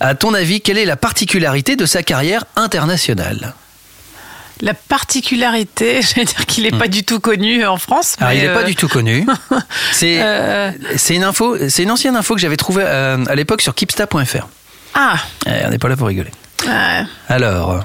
À 0.00 0.16
ton 0.16 0.34
avis, 0.34 0.60
quelle 0.60 0.78
est 0.78 0.84
la 0.84 0.96
particularité 0.96 1.76
de 1.76 1.86
sa 1.86 2.02
carrière 2.02 2.44
internationale? 2.56 3.54
La 4.62 4.72
particularité, 4.74 6.00
je 6.02 6.14
vais 6.14 6.24
dire 6.24 6.46
qu'il 6.46 6.64
n'est 6.64 6.70
pas 6.78 6.88
du 6.88 7.04
tout 7.04 7.20
connu 7.20 7.66
en 7.66 7.76
France. 7.76 8.16
Alors, 8.20 8.30
mais, 8.32 8.38
Ah, 8.38 8.42
il 8.44 8.48
n'est 8.48 8.54
pas 8.54 8.60
euh, 8.62 8.64
du 8.64 8.76
tout 8.76 8.88
connu. 8.88 9.26
C'est 9.92 10.22
Euh. 10.22 10.70
c'est 10.96 11.14
une 11.16 11.24
info, 11.24 11.56
c'est 11.68 11.82
une 11.82 11.90
ancienne 11.90 12.16
info 12.16 12.34
que 12.34 12.40
j'avais 12.40 12.56
trouvée 12.56 12.84
euh, 12.86 13.24
à 13.26 13.34
l'époque 13.34 13.60
sur 13.60 13.74
keepsta.fr. 13.74 14.46
Ah, 14.94 15.16
Eh, 15.46 15.66
on 15.66 15.70
n'est 15.70 15.78
pas 15.78 15.88
là 15.88 15.96
pour 15.96 16.06
rigoler. 16.08 16.30
euh, 16.68 17.02
Alors, 17.28 17.84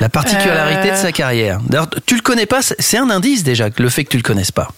la 0.00 0.08
particularité 0.08 0.88
Euh. 0.90 0.92
de 0.92 0.96
sa 0.96 1.12
carrière. 1.12 1.58
D'ailleurs, 1.68 1.88
tu 2.06 2.14
le 2.16 2.22
connais 2.22 2.46
pas, 2.46 2.62
c'est- 2.62 2.76
c'est 2.80 2.98
un 2.98 3.10
indice 3.10 3.42
déjà, 3.44 3.68
le 3.76 3.88
fait 3.90 4.04
que 4.04 4.10
tu 4.10 4.16
le 4.16 4.22
connaisses 4.22 4.52
pas. 4.52 4.68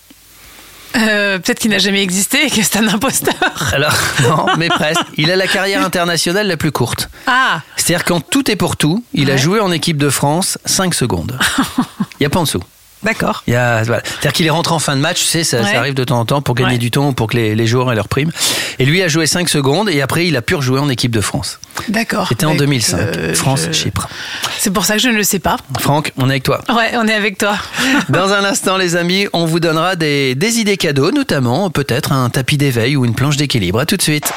Euh, 0.96 1.38
peut-être 1.38 1.58
qu'il 1.58 1.70
n'a 1.70 1.78
jamais 1.78 2.02
existé 2.02 2.46
et 2.46 2.50
que 2.50 2.62
c'est 2.62 2.76
un 2.76 2.88
imposteur. 2.88 3.34
Alors, 3.72 3.94
non, 4.22 4.46
mais 4.56 4.68
presque. 4.68 5.02
Il 5.16 5.30
a 5.30 5.36
la 5.36 5.46
carrière 5.46 5.84
internationale 5.84 6.46
la 6.46 6.56
plus 6.56 6.72
courte. 6.72 7.08
Ah, 7.26 7.60
C'est-à-dire 7.76 8.04
qu'en 8.04 8.20
tout 8.20 8.50
et 8.50 8.56
pour 8.56 8.76
tout, 8.76 9.04
il 9.12 9.30
a 9.30 9.36
joué 9.36 9.60
en 9.60 9.72
équipe 9.72 9.98
de 9.98 10.10
France 10.10 10.58
5 10.64 10.94
secondes. 10.94 11.38
Il 12.18 12.22
n'y 12.22 12.26
a 12.26 12.30
pas 12.30 12.40
en 12.40 12.44
dessous. 12.44 12.62
D'accord. 13.02 13.42
Il 13.46 13.52
y 13.52 13.56
a- 13.56 13.82
voilà. 13.84 14.02
C'est-à-dire 14.04 14.32
qu'il 14.32 14.46
est 14.46 14.50
rentré 14.50 14.74
en 14.74 14.78
fin 14.78 14.96
de 14.96 15.00
match, 15.00 15.20
tu 15.20 15.26
sais, 15.26 15.44
ça, 15.44 15.58
arrive 15.74 15.94
de 15.94 16.04
temps 16.04 16.18
en 16.20 16.24
temps 16.24 16.42
pour 16.42 16.54
gagner 16.54 16.72
Ouais. 16.72 16.78
du 16.78 16.90
temps, 16.90 17.12
pour 17.12 17.26
que 17.28 17.36
les, 17.36 17.54
les 17.54 17.66
joueurs 17.66 17.90
aient 17.92 17.94
leur 17.96 18.08
prime. 18.08 18.30
Et 18.78 18.84
lui 18.84 19.02
a 19.02 19.08
joué 19.08 19.26
5 19.26 19.48
secondes 19.48 19.88
et 19.88 20.02
après 20.02 20.26
il 20.26 20.36
a 20.36 20.42
pu 20.42 20.54
rejouer 20.54 20.80
en 20.80 20.88
équipe 20.88 21.10
de 21.12 21.20
France. 21.20 21.58
D'accord. 21.88 22.26
C'était 22.28 22.46
en 22.46 22.52
Bah, 22.52 22.58
2005, 22.58 22.98
euh, 22.98 23.34
France-Chypre. 23.34 24.08
je- 24.10 24.48
C'est 24.62 24.70
pour 24.72 24.84
ça 24.84 24.94
que 24.94 25.00
je 25.00 25.08
ne 25.08 25.16
le 25.16 25.22
sais 25.22 25.38
pas. 25.38 25.56
Franck, 25.78 26.12
on 26.16 26.28
est 26.28 26.32
avec 26.32 26.42
toi. 26.42 26.60
Ouais, 26.68 26.92
on 26.94 27.06
est 27.06 27.14
avec 27.14 27.38
toi. 27.38 27.56
Dans 28.08 28.32
un 28.32 28.44
instant, 28.44 28.76
les 28.76 28.96
amis, 28.96 29.26
on 29.32 29.44
vous 29.46 29.60
donnera 29.60 29.94
des, 29.96 30.34
des 30.34 30.58
idées 30.58 30.76
cadeaux, 30.76 31.10
notamment 31.12 31.70
peut-être 31.70 32.12
un 32.12 32.28
tapis 32.30 32.56
d'éveil 32.56 32.96
ou 32.96 33.04
une 33.04 33.14
planche 33.14 33.36
d'équilibre. 33.36 33.78
À 33.80 33.86
tout 33.86 33.96
de 33.96 34.02
suite. 34.02 34.32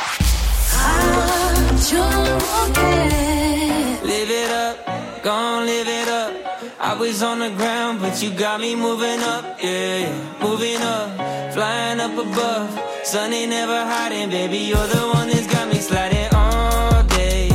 Was 6.99 7.23
on 7.23 7.39
the 7.39 7.49
ground, 7.51 8.01
but 8.01 8.21
you 8.21 8.29
got 8.29 8.59
me 8.59 8.75
moving 8.75 9.21
up, 9.21 9.45
yeah, 9.63 10.11
moving 10.41 10.81
up, 10.81 11.53
flying 11.53 11.99
up 12.01 12.11
above. 12.11 12.69
Sun 13.05 13.31
ain't 13.31 13.51
never 13.51 13.85
hiding, 13.85 14.29
baby. 14.29 14.57
You're 14.57 14.87
the 14.87 15.03
one 15.13 15.29
that's 15.29 15.47
got 15.47 15.69
me 15.69 15.79
sliding 15.79 16.27
all 16.33 17.03
day, 17.03 17.49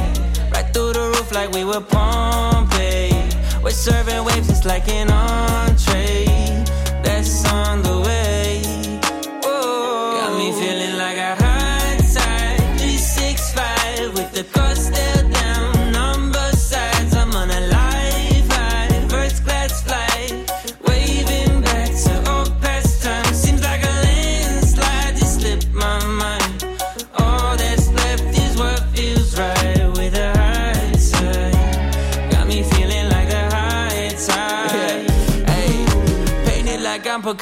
right 0.50 0.66
through 0.72 0.94
the 0.94 1.12
roof 1.14 1.30
like 1.32 1.52
we 1.52 1.62
were 1.62 1.82
Pompeii. 1.82 3.12
We're 3.62 3.70
serving 3.70 4.24
waves 4.24 4.48
just 4.48 4.64
like 4.64 4.88
an 4.88 5.10
entree. 5.10 6.33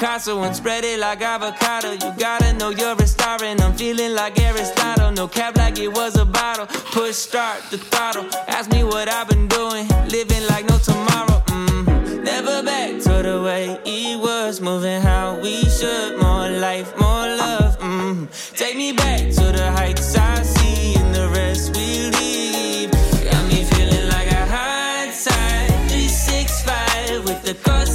Picasso 0.02 0.42
and 0.42 0.56
spread 0.56 0.82
it 0.82 0.98
like 0.98 1.22
avocado. 1.22 1.92
You 1.92 2.12
gotta 2.18 2.52
know 2.54 2.70
you're 2.70 3.00
a 3.00 3.06
star 3.06 3.40
and 3.44 3.60
I'm 3.60 3.72
feeling 3.72 4.16
like 4.16 4.36
Aristotle. 4.40 5.12
No 5.12 5.28
cap 5.28 5.56
like 5.56 5.78
it 5.78 5.86
was 5.86 6.16
a 6.16 6.24
bottle. 6.24 6.66
Push 6.66 7.14
start 7.14 7.62
the 7.70 7.78
throttle. 7.78 8.26
Ask 8.48 8.72
me 8.72 8.82
what 8.82 9.08
I've 9.08 9.28
been 9.28 9.46
doing, 9.46 9.86
living 10.08 10.44
like 10.48 10.68
no 10.68 10.76
tomorrow. 10.78 11.40
Mm. 11.46 12.24
Never 12.24 12.64
back 12.64 13.00
to 13.02 13.22
the 13.22 13.40
way 13.44 13.78
it 13.84 14.18
was, 14.18 14.60
moving 14.60 15.00
how 15.00 15.38
we 15.38 15.62
should. 15.66 16.18
More 16.20 16.50
life, 16.50 16.98
more 16.98 17.28
love. 17.44 17.78
Mm. 17.78 18.26
Take 18.56 18.76
me 18.76 18.90
back 18.90 19.20
to 19.20 19.52
the 19.56 19.70
heights 19.70 20.16
I 20.16 20.42
see 20.42 20.96
and 20.96 21.14
the 21.14 21.28
rest 21.28 21.76
we 21.76 22.10
leave. 22.18 22.90
Got 22.90 23.46
me 23.46 23.62
feeling 23.70 24.08
like 24.08 24.32
a 24.32 24.46
tide. 24.50 25.14
365 25.14 27.24
with 27.24 27.40
the 27.44 27.54
cost 27.62 27.91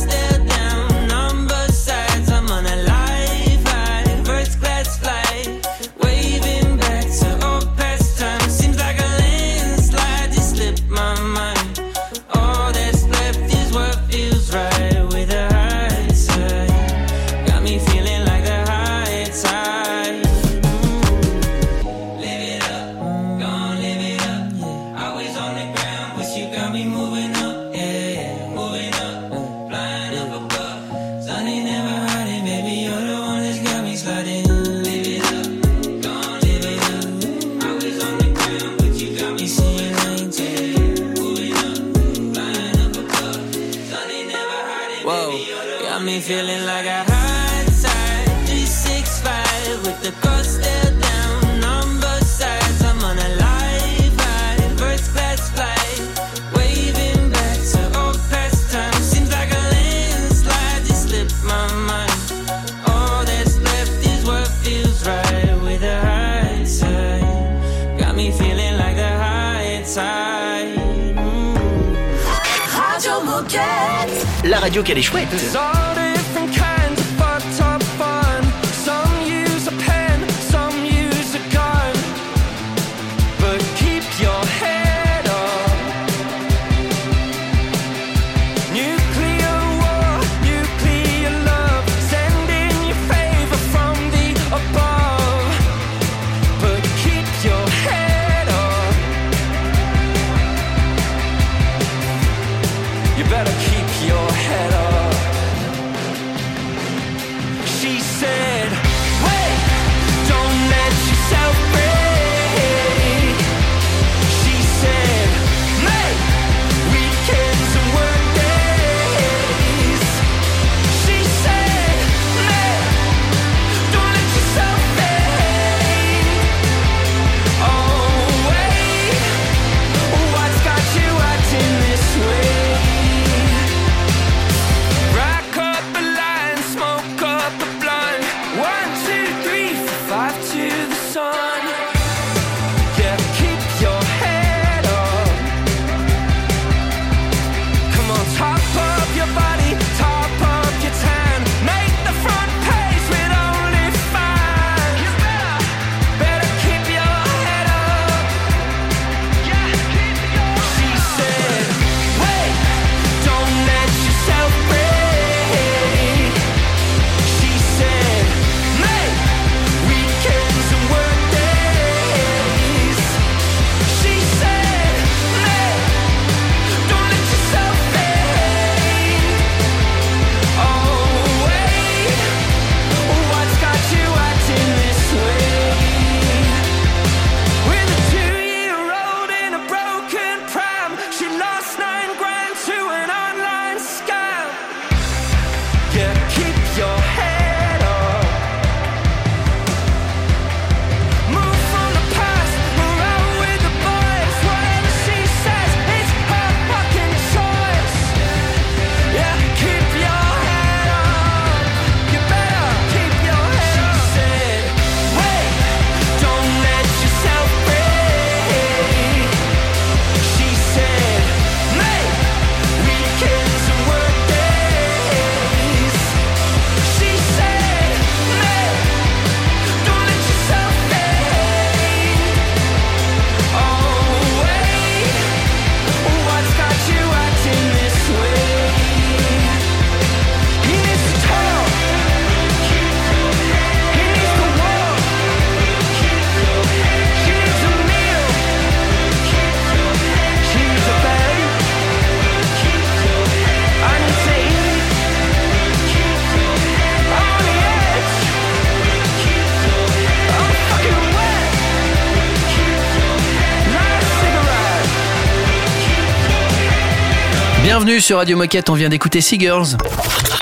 bienvenue 267.88 268.02
sur 268.02 268.18
Radio 268.18 268.36
Moquette, 268.36 268.70
on 268.70 268.74
vient 268.74 268.90
d'écouter 268.90 269.22
Sea 269.22 269.40
Girls. 269.40 269.78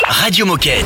Radio 0.08 0.48
Moquette. 0.48 0.84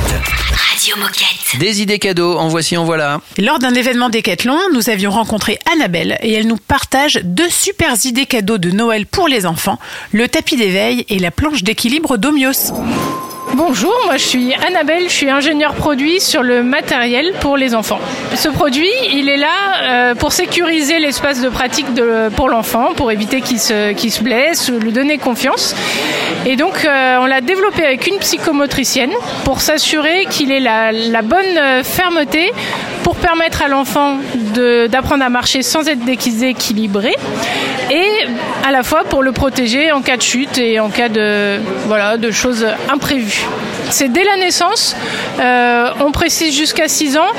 Radio 0.70 0.98
Moquette. 0.98 1.58
Des 1.58 1.82
idées 1.82 2.00
cadeaux, 2.00 2.38
en 2.38 2.50
voici, 2.50 2.76
en 2.76 2.84
voilà. 2.84 3.22
Lors 3.38 3.60
d'un 3.60 3.74
événement 3.74 4.10
Décathlon, 4.10 4.60
nous 4.74 4.90
avions 4.90 5.10
rencontré 5.10 5.58
Annabelle 5.72 6.18
et 6.22 6.34
elle 6.34 6.48
nous 6.48 6.58
partage 6.58 7.22
deux 7.24 7.50
super 7.50 7.94
idées 8.04 8.26
cadeaux 8.26 8.58
de 8.58 8.72
Noël 8.72 9.06
pour 9.06 9.30
les 9.30 9.46
enfants, 9.46 9.80
le 10.12 10.28
tapis 10.28 10.58
d'éveil 10.58 11.06
et 11.08 11.20
la 11.20 11.32
planche 11.32 11.64
d'équilibre 11.64 12.18
d'Omios. 12.18 12.74
Bonjour, 13.56 13.96
moi 14.06 14.18
je 14.18 14.26
suis 14.26 14.54
Annabelle, 14.54 15.04
je 15.06 15.14
suis 15.14 15.30
ingénieure 15.30 15.74
produit 15.74 16.20
sur 16.20 16.44
le 16.44 16.62
matériel 16.62 17.34
pour 17.40 17.58
les 17.58 17.74
enfants. 17.74 18.00
Ce 18.36 18.48
produit, 18.48 18.92
il 19.12 19.28
est 19.28 19.38
là 19.38 19.48
euh, 19.82 20.16
pour 20.16 20.34
sécuriser 20.34 21.00
l'espace 21.00 21.42
de 21.42 21.50
pratique 21.50 21.88
pour 22.36 22.50
l'enfant, 22.50 22.94
pour 22.96 23.12
éviter 23.12 23.42
qu'il 23.42 23.60
se, 23.60 24.22
blesse, 24.22 24.70
lui 24.70 24.92
donner 24.92 25.18
confiance. 25.18 25.76
Et 26.46 26.58
donc 26.58 26.86
euh, 26.86 27.18
on 27.22 27.26
l'a 27.26 27.42
développé 27.42 27.84
avec 27.84 28.06
une 28.06 28.20
psychomotricienne 28.20 29.14
pour 29.46 29.62
s'assurer 29.62 30.26
qu'il 30.30 30.52
ait 30.52 30.60
la, 30.60 31.22
bonne 31.24 31.58
euh, 31.58 31.84
fermeté 31.84 32.52
pour 33.04 33.16
permettre 33.16 33.64
à 33.64 33.68
l'enfant 33.68 34.18
d'apprendre 34.90 35.24
à 35.24 35.30
marcher 35.30 35.64
sans 35.64 35.88
être 35.88 36.06
déséquilibré 36.06 37.16
et 37.90 38.08
à 38.64 38.72
la 38.72 38.84
fois 38.84 39.04
pour 39.06 39.24
le 39.24 39.32
protéger 39.32 39.92
en 39.92 40.02
cas 40.02 40.18
de 40.18 40.22
chute 40.22 40.60
et 40.60 40.80
en 40.80 40.90
cas 40.90 41.10
de 41.10 42.32
choses 42.32 42.68
imprévues. 42.90 43.39
C'est 43.90 44.10
dès 44.10 44.24
la 44.24 44.38
naissance, 44.38 44.96
euh, 45.40 45.90
on 46.00 46.12
précise 46.12 46.56
jusqu'à 46.56 46.88
6 46.88 47.18
ans. 47.18 47.32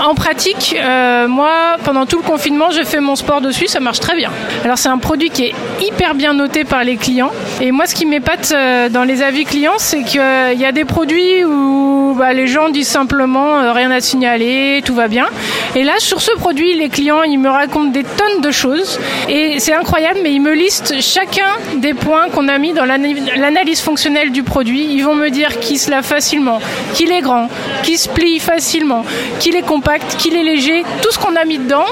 En 0.00 0.14
pratique, 0.14 0.76
euh, 0.76 1.28
moi, 1.28 1.76
pendant 1.84 2.06
tout 2.06 2.16
le 2.16 2.24
confinement, 2.24 2.70
j'ai 2.70 2.84
fait 2.84 3.00
mon 3.00 3.14
sport 3.14 3.40
dessus, 3.40 3.68
ça 3.68 3.78
marche 3.78 4.00
très 4.00 4.16
bien. 4.16 4.30
Alors 4.64 4.78
c'est 4.78 4.88
un 4.88 4.98
produit 4.98 5.30
qui 5.30 5.44
est 5.44 5.54
hyper 5.80 6.14
bien 6.14 6.34
noté 6.34 6.64
par 6.64 6.82
les 6.82 6.96
clients. 6.96 7.30
Et 7.60 7.70
moi, 7.70 7.86
ce 7.86 7.94
qui 7.94 8.06
m'épate 8.06 8.52
euh, 8.52 8.88
dans 8.88 9.04
les 9.04 9.22
avis 9.22 9.44
clients, 9.44 9.78
c'est 9.78 10.02
qu'il 10.02 10.20
y 10.20 10.64
a 10.64 10.72
des 10.72 10.84
produits 10.84 11.44
où 11.44 12.01
bah, 12.14 12.32
les 12.32 12.46
gens 12.46 12.68
disent 12.68 12.88
simplement 12.88 13.58
euh, 13.58 13.72
rien 13.72 13.90
à 13.90 14.00
signaler, 14.00 14.82
tout 14.84 14.94
va 14.94 15.08
bien. 15.08 15.26
Et 15.74 15.84
là, 15.84 15.94
sur 15.98 16.20
ce 16.20 16.32
produit, 16.32 16.74
les 16.74 16.88
clients, 16.88 17.22
ils 17.22 17.38
me 17.38 17.48
racontent 17.48 17.90
des 17.90 18.04
tonnes 18.04 18.40
de 18.42 18.50
choses. 18.50 18.98
Et 19.28 19.58
c'est 19.60 19.72
incroyable, 19.74 20.20
mais 20.22 20.32
ils 20.32 20.40
me 20.40 20.52
listent 20.54 21.00
chacun 21.00 21.48
des 21.76 21.94
points 21.94 22.28
qu'on 22.30 22.48
a 22.48 22.58
mis 22.58 22.72
dans 22.72 22.84
l'ana- 22.84 23.08
l'analyse 23.36 23.80
fonctionnelle 23.80 24.30
du 24.32 24.42
produit. 24.42 24.86
Ils 24.90 25.02
vont 25.02 25.14
me 25.14 25.30
dire 25.30 25.60
qu'il 25.60 25.78
se 25.78 25.90
lave 25.90 26.04
facilement, 26.04 26.60
qu'il 26.94 27.10
est 27.12 27.20
grand, 27.20 27.48
qu'il 27.82 27.98
se 27.98 28.08
plie 28.08 28.38
facilement, 28.38 29.04
qu'il 29.40 29.56
est 29.56 29.62
compact, 29.62 30.16
qu'il 30.16 30.36
est 30.36 30.42
léger. 30.42 30.82
Tout 31.02 31.10
ce 31.12 31.18
qu'on 31.18 31.36
a 31.36 31.44
mis 31.44 31.58
dedans, 31.58 31.86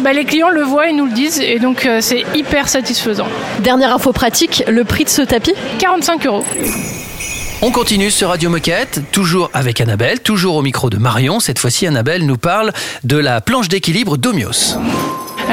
bah, 0.00 0.12
les 0.12 0.24
clients 0.24 0.50
le 0.50 0.62
voient 0.62 0.88
et 0.88 0.92
nous 0.92 1.06
le 1.06 1.12
disent. 1.12 1.40
Et 1.40 1.58
donc, 1.58 1.86
euh, 1.86 1.98
c'est 2.00 2.24
hyper 2.34 2.68
satisfaisant. 2.68 3.26
Dernière 3.60 3.94
info 3.94 4.12
pratique, 4.12 4.64
le 4.68 4.84
prix 4.84 5.04
de 5.04 5.08
ce 5.10 5.22
tapis? 5.22 5.54
45 5.78 6.26
euros. 6.26 6.44
On 7.64 7.70
continue 7.70 8.10
sur 8.10 8.30
Radio 8.30 8.50
Moquette, 8.50 9.02
toujours 9.12 9.48
avec 9.54 9.80
Annabelle, 9.80 10.18
toujours 10.18 10.56
au 10.56 10.62
micro 10.62 10.90
de 10.90 10.96
Marion. 10.96 11.38
Cette 11.38 11.60
fois-ci, 11.60 11.86
Annabelle 11.86 12.26
nous 12.26 12.36
parle 12.36 12.72
de 13.04 13.16
la 13.16 13.40
planche 13.40 13.68
d'équilibre 13.68 14.16
d'Omios. 14.16 14.76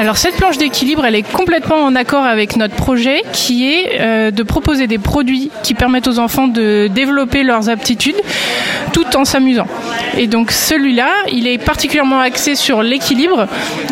Alors 0.00 0.16
cette 0.16 0.36
planche 0.36 0.56
d'équilibre, 0.56 1.04
elle 1.04 1.14
est 1.14 1.30
complètement 1.30 1.76
en 1.76 1.94
accord 1.94 2.24
avec 2.24 2.56
notre 2.56 2.74
projet 2.74 3.22
qui 3.34 3.70
est 3.70 4.00
euh, 4.00 4.30
de 4.30 4.42
proposer 4.42 4.86
des 4.86 4.96
produits 4.96 5.50
qui 5.62 5.74
permettent 5.74 6.08
aux 6.08 6.18
enfants 6.18 6.48
de 6.48 6.86
développer 6.86 7.42
leurs 7.42 7.68
aptitudes 7.68 8.16
tout 8.94 9.04
en 9.14 9.26
s'amusant. 9.26 9.66
Et 10.16 10.26
donc 10.26 10.52
celui-là, 10.52 11.10
il 11.30 11.46
est 11.46 11.58
particulièrement 11.58 12.20
axé 12.20 12.54
sur 12.54 12.82
l'équilibre 12.82 13.46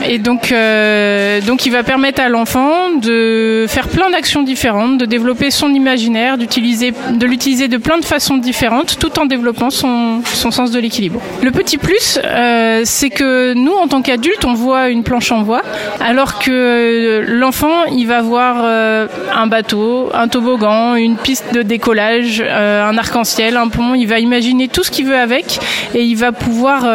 et 0.06 0.18
donc 0.18 0.50
euh, 0.50 1.42
donc 1.42 1.66
il 1.66 1.72
va 1.72 1.82
permettre 1.82 2.22
à 2.22 2.30
l'enfant 2.30 2.90
de 2.92 3.66
faire 3.68 3.88
plein 3.88 4.08
d'actions 4.08 4.42
différentes, 4.42 4.96
de 4.96 5.04
développer 5.04 5.50
son 5.50 5.74
imaginaire, 5.74 6.38
de 6.38 7.26
l'utiliser 7.26 7.68
de 7.68 7.76
plein 7.76 7.98
de 7.98 8.04
façons 8.06 8.38
différentes 8.38 8.98
tout 8.98 9.20
en 9.20 9.26
développant 9.26 9.68
son 9.68 10.22
son 10.24 10.50
sens 10.50 10.70
de 10.70 10.80
l'équilibre. 10.80 11.20
Le 11.42 11.50
petit 11.50 11.76
plus, 11.76 12.18
euh, 12.24 12.80
c'est 12.86 13.10
que 13.10 13.52
nous 13.52 13.74
en 13.74 13.88
tant 13.88 14.00
qu'adultes, 14.00 14.46
on 14.46 14.54
voit 14.54 14.88
une 14.88 15.02
planche 15.02 15.32
en 15.32 15.42
voie 15.42 15.60
alors 16.00 16.38
que 16.38 16.50
euh, 16.50 17.24
l'enfant, 17.26 17.84
il 17.84 18.06
va 18.06 18.20
voir 18.22 18.60
euh, 18.62 19.06
un 19.34 19.46
bateau, 19.46 20.10
un 20.14 20.28
toboggan, 20.28 20.94
une 20.94 21.16
piste 21.16 21.52
de 21.52 21.62
décollage, 21.62 22.42
euh, 22.44 22.88
un 22.88 22.96
arc-en-ciel, 22.96 23.56
un 23.56 23.68
pont. 23.68 23.94
Il 23.94 24.06
va 24.06 24.18
imaginer 24.18 24.68
tout 24.68 24.84
ce 24.84 24.90
qu'il 24.90 25.06
veut 25.06 25.18
avec 25.18 25.58
et 25.94 26.02
il 26.02 26.16
va 26.16 26.32
pouvoir 26.32 26.86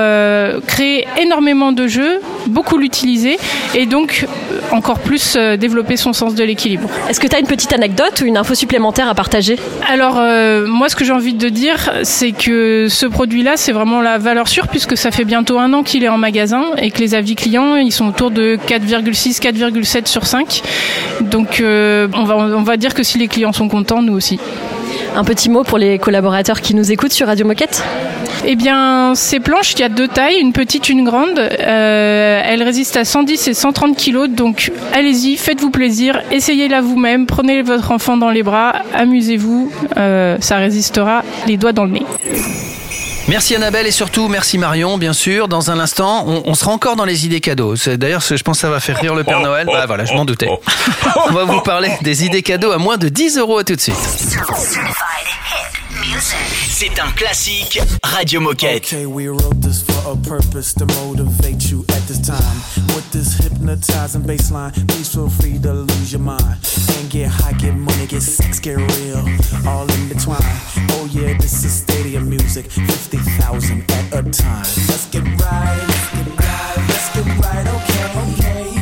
créer 0.68 1.08
énormément 1.20 1.72
de 1.72 1.88
jeux, 1.88 2.20
beaucoup 2.48 2.78
l'utiliser 2.78 3.38
et 3.74 3.86
donc 3.86 4.26
encore 4.72 5.00
plus 5.00 5.36
développer 5.36 5.98
son 5.98 6.14
sens 6.14 6.36
de 6.36 6.44
l'équilibre. 6.44 6.90
Est-ce 7.10 7.20
que 7.20 7.28
tu 7.28 7.36
as 7.36 7.40
une 7.40 7.48
petite 7.48 7.74
anecdote 7.74 8.22
ou 8.22 8.26
une 8.26 8.38
info 8.38 8.56
supplémentaire 8.56 9.08
à 9.08 9.16
partager? 9.16 9.58
Alors, 9.90 10.18
euh, 10.18 10.66
moi, 10.68 10.90
ce 10.90 10.96
que 10.96 11.06
j'ai 11.06 11.12
envie 11.12 11.34
de 11.34 11.50
dire, 11.50 11.92
c'est 12.04 12.32
que 12.32 12.88
ce 12.90 13.06
produit-là, 13.06 13.58
c'est 13.58 13.72
vraiment 13.72 14.02
la 14.02 14.18
valeur 14.18 14.48
sûre, 14.48 14.68
puisque 14.68 14.98
ça 14.98 15.12
fait 15.12 15.26
bientôt 15.26 15.60
un 15.60 15.74
an 15.74 15.84
qu'il 15.84 16.04
est 16.04 16.10
en 16.10 16.18
magasin 16.18 16.64
et 16.78 16.92
que 16.92 17.00
les 17.00 17.16
avis 17.16 17.36
clients, 17.36 17.76
ils 17.76 17.92
sont 17.92 18.08
autour 18.08 18.32
de 18.32 18.58
4,6, 18.94 19.42
4,7 19.42 20.08
sur 20.08 20.26
5. 20.26 20.62
Donc, 21.22 21.62
euh, 21.62 22.08
on, 22.14 22.26
va, 22.26 22.36
on 22.36 22.62
va 22.62 22.78
dire 22.78 22.94
que 22.94 23.02
si 23.02 23.18
les 23.18 23.28
clients 23.28 23.54
sont 23.54 23.68
contents, 23.68 24.02
nous 24.02 24.14
aussi. 24.14 24.40
Un 25.16 25.24
petit 25.24 25.50
mot 25.50 25.64
pour 25.64 25.78
les 25.78 25.98
collaborateurs 25.98 26.62
qui 26.62 26.76
nous 26.76 26.92
écoutent 26.92 27.12
sur 27.12 27.28
Radio 27.28 27.46
Moquette 27.46 27.84
Eh 28.46 28.56
bien, 28.56 29.16
ces 29.16 29.40
planches, 29.40 29.74
il 29.74 29.80
y 29.80 29.84
a 29.84 29.90
deux 29.90 30.08
tailles, 30.08 30.40
une 30.40 30.54
petite, 30.54 30.90
une 30.90 31.04
grande. 31.04 31.40
Euh, 31.40 32.42
elles 32.46 32.62
résistent 32.62 32.98
à 32.98 33.06
110 33.06 33.48
et 33.48 33.54
130 33.54 33.96
kilos, 33.96 34.30
donc 34.30 34.72
allez-y, 34.94 35.38
faites-vous 35.38 35.72
plaisir, 35.72 36.22
essayez-la 36.32 36.82
vous-même, 36.82 37.26
prenez 37.26 37.64
votre 37.64 37.92
enfant 37.92 38.18
dans 38.18 38.30
les 38.30 38.44
bras, 38.44 38.74
amusez-vous, 38.94 39.72
euh, 39.98 40.38
ça 40.40 40.58
résistera 40.58 41.24
les 41.48 41.58
doigts 41.58 41.74
dans 41.74 41.86
le 41.86 41.92
nez. 41.92 42.06
Merci 43.28 43.56
Annabelle 43.56 43.88
et 43.88 43.92
surtout 43.92 44.28
merci 44.28 44.58
Marion, 44.58 44.98
bien 44.98 45.14
sûr. 45.14 45.48
Dans 45.48 45.72
un 45.72 45.80
instant, 45.80 46.26
on, 46.28 46.44
on 46.46 46.54
sera 46.56 46.72
encore 46.72 46.96
dans 46.96 47.06
les 47.06 47.26
idées 47.26 47.40
cadeaux. 47.40 47.76
C'est- 47.76 47.98
D'ailleurs, 47.98 48.22
je 48.22 48.36
pense 48.44 48.58
que 48.58 48.62
ça 48.62 48.70
va 48.70 48.80
faire 48.80 48.98
rire 49.00 49.16
le 49.16 49.24
Père 49.24 49.40
Noël. 49.40 49.66
Bah 49.66 49.86
voilà, 49.88 50.04
je 50.06 50.14
m'en 50.14 50.26
doutais. 50.26 50.50
On 51.30 51.34
va 51.34 51.46
vous 51.46 51.62
parler 51.62 51.90
des 52.02 52.26
idées 52.26 52.42
cadeaux 52.44 52.72
à 52.72 52.78
moins 52.78 52.98
de 52.98 53.08
10 53.10 53.38
euros. 53.38 53.60
À 53.60 53.64
tout 53.64 53.76
de 53.76 53.82
suite. 53.82 53.96
C'est 56.70 57.00
un 57.00 57.12
classique 57.12 57.80
Radio 58.04 58.42
Moquette. 58.42 58.84
Okay, 58.94 59.06
we 59.06 59.28
wrote 59.30 59.60
this 59.62 59.84
for 59.84 60.12
a 60.12 60.16
purpose 60.18 60.74
to 60.74 60.86
motivate 60.86 61.70
you 61.72 61.86
at 61.90 61.93
this 62.08 62.20
time. 62.20 62.58
With 62.96 63.10
this 63.12 63.38
hypnotizing 63.38 64.24
baseline, 64.24 64.74
please 64.88 65.14
feel 65.14 65.30
free 65.30 65.60
to 65.60 65.74
lose 65.74 66.12
your 66.12 66.22
mind. 66.22 66.58
And 66.98 67.10
get 67.10 67.30
high, 67.30 67.54
get 67.54 67.76
money, 67.76 68.08
get 68.08 68.22
sex, 68.22 68.60
get 68.60 68.78
real. 68.78 69.24
All 69.68 69.90
in 69.92 70.10
between. 70.10 70.38
Oh 70.96 71.08
yeah, 71.12 71.38
this 71.38 71.64
is 71.64 71.74
stadium 71.74 72.30
music. 72.30 72.66
50,000 72.72 73.92
at 73.92 74.14
a 74.14 74.24
time. 74.30 74.66
Let's 74.90 75.08
get 75.08 75.24
right, 75.24 75.86
let's 75.88 76.10
get 76.16 76.40
right, 76.40 76.76
let's 76.90 77.10
get 77.16 77.26
right, 77.38 77.68
okay, 77.68 78.64
okay. 78.64 78.73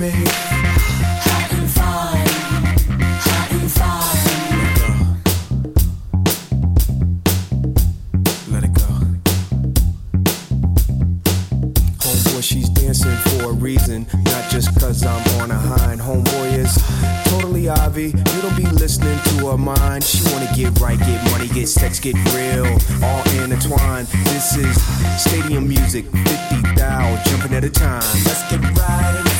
You, 0.00 0.06
look 0.06 0.24
at 0.24 0.24
me. 0.24 0.40
Let 8.50 8.64
it 8.64 8.72
go. 8.72 8.82
Homeboy, 11.98 12.42
she's 12.42 12.68
dancing 12.70 13.16
for 13.16 13.50
a 13.50 13.52
reason, 13.52 14.06
not 14.12 14.50
just 14.50 14.78
cause 14.80 15.04
I'm 15.04 15.40
on 15.40 15.50
a 15.50 15.54
hind. 15.54 16.00
Homeboy 16.00 16.58
is 16.58 16.74
totally 17.30 17.68
Ivy. 17.68 18.06
You 18.06 18.42
don't 18.42 18.56
be 18.56 18.66
listening 18.66 19.18
to 19.24 19.48
her 19.48 19.58
mind. 19.58 20.02
She 20.04 20.22
wanna 20.32 20.50
get 20.54 20.78
right, 20.80 20.98
get 20.98 21.30
money, 21.30 21.48
get 21.48 21.68
sex, 21.68 22.00
get 22.00 22.14
real, 22.34 22.66
all 23.04 23.22
intertwined. 23.42 24.06
This 24.24 24.56
is 24.56 24.82
stadium 25.20 25.68
music, 25.68 26.06
50 26.06 26.74
thou 26.74 27.22
jumping 27.24 27.54
at 27.54 27.64
a 27.64 27.70
time. 27.70 28.02
Let's 28.24 28.42
get 28.50 28.60
right, 28.60 29.39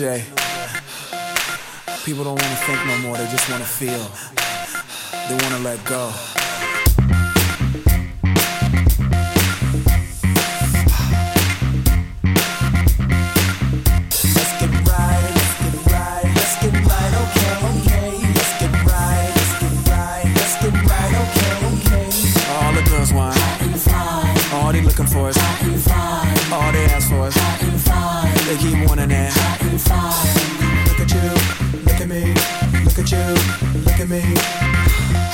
day. 0.00 0.24
People 2.06 2.24
don't 2.24 2.40
wanna 2.40 2.56
think 2.64 2.86
no 2.86 2.96
more, 3.04 3.18
they 3.18 3.26
just 3.26 3.50
wanna 3.50 3.66
feel. 3.66 4.08
They 5.28 5.36
wanna 5.44 5.58
let 5.58 5.84
go. 5.84 6.10
Let's 14.36 14.52
get 14.56 14.72
right, 14.88 15.20
let's 15.36 15.54
get 15.60 15.76
right, 15.92 16.24
let's 16.38 16.56
get 16.62 16.74
right, 16.88 17.12
okay, 17.22 17.52
okay. 17.68 18.08
Let's 18.38 18.52
get 18.56 18.72
right, 18.88 19.28
let's 19.36 19.54
get 19.60 19.74
right, 19.92 20.24
let's 20.40 20.56
get 20.62 20.74
right, 20.88 21.12
okay, 21.24 21.52
okay. 21.68 22.06
All 22.56 22.72
the 22.72 22.82
girls 22.88 23.12
want, 23.12 23.36
all 24.54 24.72
they 24.72 24.80
looking 24.80 25.08
for 25.12 25.28
is, 25.28 25.36
all 26.56 26.72
they 26.72 26.86
ask 26.88 27.06
for 27.10 27.28
is, 27.28 27.36
they 28.48 28.56
keep 28.56 28.88
wanting 28.88 29.10
that. 29.10 29.59
Me, 32.10 32.34
look 32.84 32.98
at 32.98 33.12
you, 33.12 33.80
look 33.84 34.00
at 34.00 34.08
me. 34.08 35.29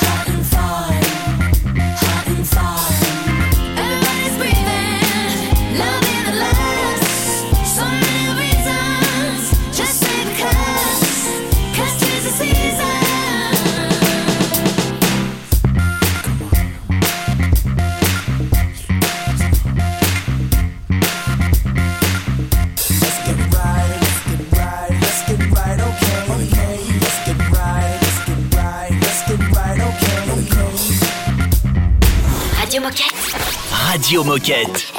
Radio 34.07 34.23
Moquette. 34.23 34.96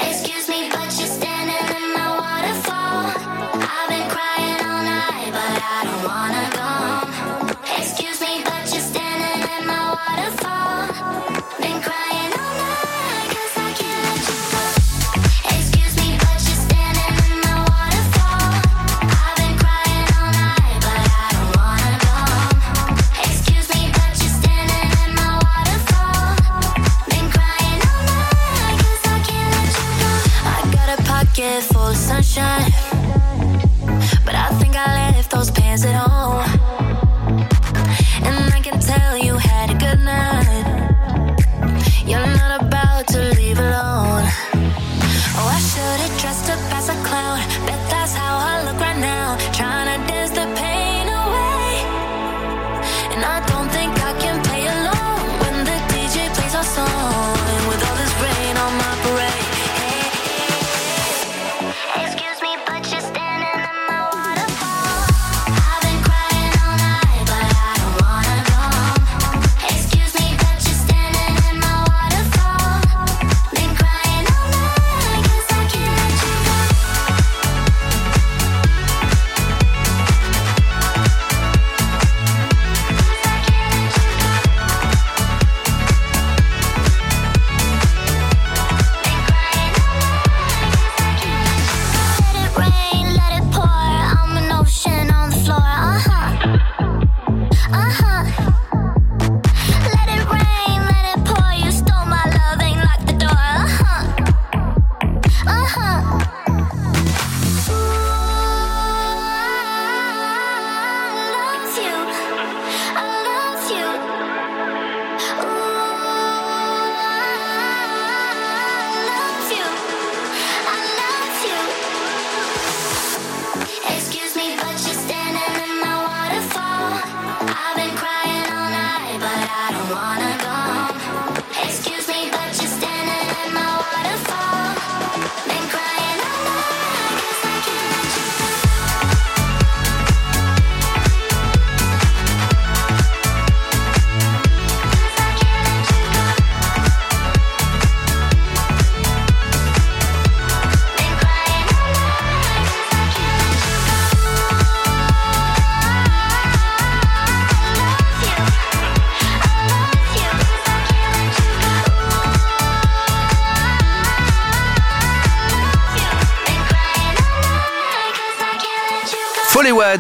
And 38.28 38.54
I 38.54 38.60
can 38.62 38.80
tell 38.80 39.18
you 39.18 39.38
had 39.38 39.70
a 39.72 39.78
good 39.78 40.00
night. 40.04 40.37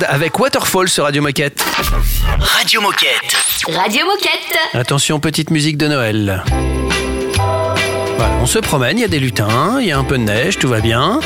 Avec 0.05 0.37
Waterfall 0.39 0.89
sur 0.89 1.05
Radio 1.05 1.21
Moquette. 1.21 1.63
Radio 2.39 2.81
Moquette. 2.81 3.35
Radio 3.67 4.05
Moquette. 4.05 4.57
Attention, 4.73 5.19
petite 5.19 5.49
musique 5.49 5.77
de 5.77 5.87
Noël. 5.87 6.43
Voilà, 8.17 8.33
on 8.41 8.45
se 8.45 8.59
promène, 8.59 8.97
il 8.97 9.01
y 9.01 9.05
a 9.05 9.07
des 9.07 9.19
lutins, 9.19 9.77
il 9.79 9.87
y 9.87 9.91
a 9.91 9.97
un 9.97 10.03
peu 10.03 10.17
de 10.17 10.23
neige, 10.23 10.57
tout 10.59 10.67
va 10.67 10.81
bien. 10.81 11.19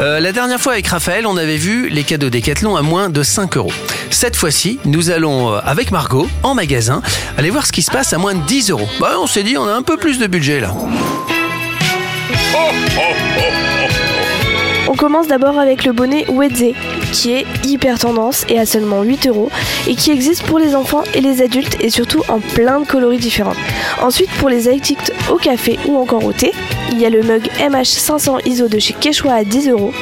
Euh, 0.00 0.20
la 0.20 0.32
dernière 0.32 0.60
fois 0.60 0.72
avec 0.72 0.86
Raphaël, 0.86 1.26
on 1.26 1.36
avait 1.36 1.56
vu 1.56 1.88
les 1.88 2.04
cadeaux 2.04 2.30
Décathlon 2.30 2.76
à 2.76 2.82
moins 2.82 3.08
de 3.08 3.22
5 3.22 3.56
euros. 3.56 3.72
Cette 4.10 4.36
fois-ci, 4.36 4.78
nous 4.84 5.10
allons, 5.10 5.52
euh, 5.52 5.60
avec 5.64 5.90
Margot, 5.90 6.28
en 6.42 6.54
magasin, 6.54 7.02
aller 7.36 7.50
voir 7.50 7.66
ce 7.66 7.72
qui 7.72 7.82
se 7.82 7.90
passe 7.90 8.12
à 8.12 8.18
moins 8.18 8.34
de 8.34 8.42
10 8.46 8.70
euros. 8.70 8.88
Bah, 9.00 9.16
on 9.20 9.26
s'est 9.26 9.42
dit, 9.42 9.56
on 9.56 9.66
a 9.66 9.72
un 9.72 9.82
peu 9.82 9.96
plus 9.96 10.18
de 10.18 10.26
budget 10.26 10.60
là. 10.60 10.74
On 14.90 14.94
commence 14.94 15.28
d'abord 15.28 15.58
avec 15.58 15.84
le 15.84 15.92
bonnet 15.92 16.24
Wedze, 16.30 16.72
qui 17.12 17.32
est 17.32 17.44
hyper 17.62 17.98
tendance 17.98 18.46
et 18.48 18.58
à 18.58 18.64
seulement 18.64 19.02
8 19.02 19.26
euros, 19.26 19.50
et 19.86 19.94
qui 19.94 20.10
existe 20.10 20.44
pour 20.44 20.58
les 20.58 20.74
enfants 20.74 21.02
et 21.14 21.20
les 21.20 21.42
adultes, 21.42 21.76
et 21.80 21.90
surtout 21.90 22.22
en 22.28 22.40
plein 22.40 22.80
de 22.80 22.86
coloris 22.86 23.18
différents. 23.18 23.54
Ensuite, 24.00 24.30
pour 24.38 24.48
les 24.48 24.66
addicts 24.66 25.12
au 25.30 25.36
café 25.36 25.78
ou 25.86 25.98
encore 25.98 26.24
au 26.24 26.32
thé, 26.32 26.52
il 26.90 26.98
y 26.98 27.04
a 27.04 27.10
le 27.10 27.22
mug 27.22 27.50
MH500 27.60 28.46
ISO 28.46 28.68
de 28.68 28.78
chez 28.78 28.94
Quechua 28.94 29.34
à 29.34 29.44
10 29.44 29.68
euros. 29.68 29.92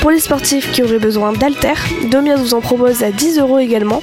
Pour 0.00 0.10
les 0.10 0.18
sportifs 0.18 0.72
qui 0.72 0.82
auraient 0.82 0.98
besoin 0.98 1.32
d'haltères, 1.32 1.84
Domias 2.10 2.36
vous 2.36 2.54
en 2.54 2.62
propose 2.62 3.02
à 3.02 3.10
10 3.10 3.38
euros 3.38 3.58
également. 3.58 4.02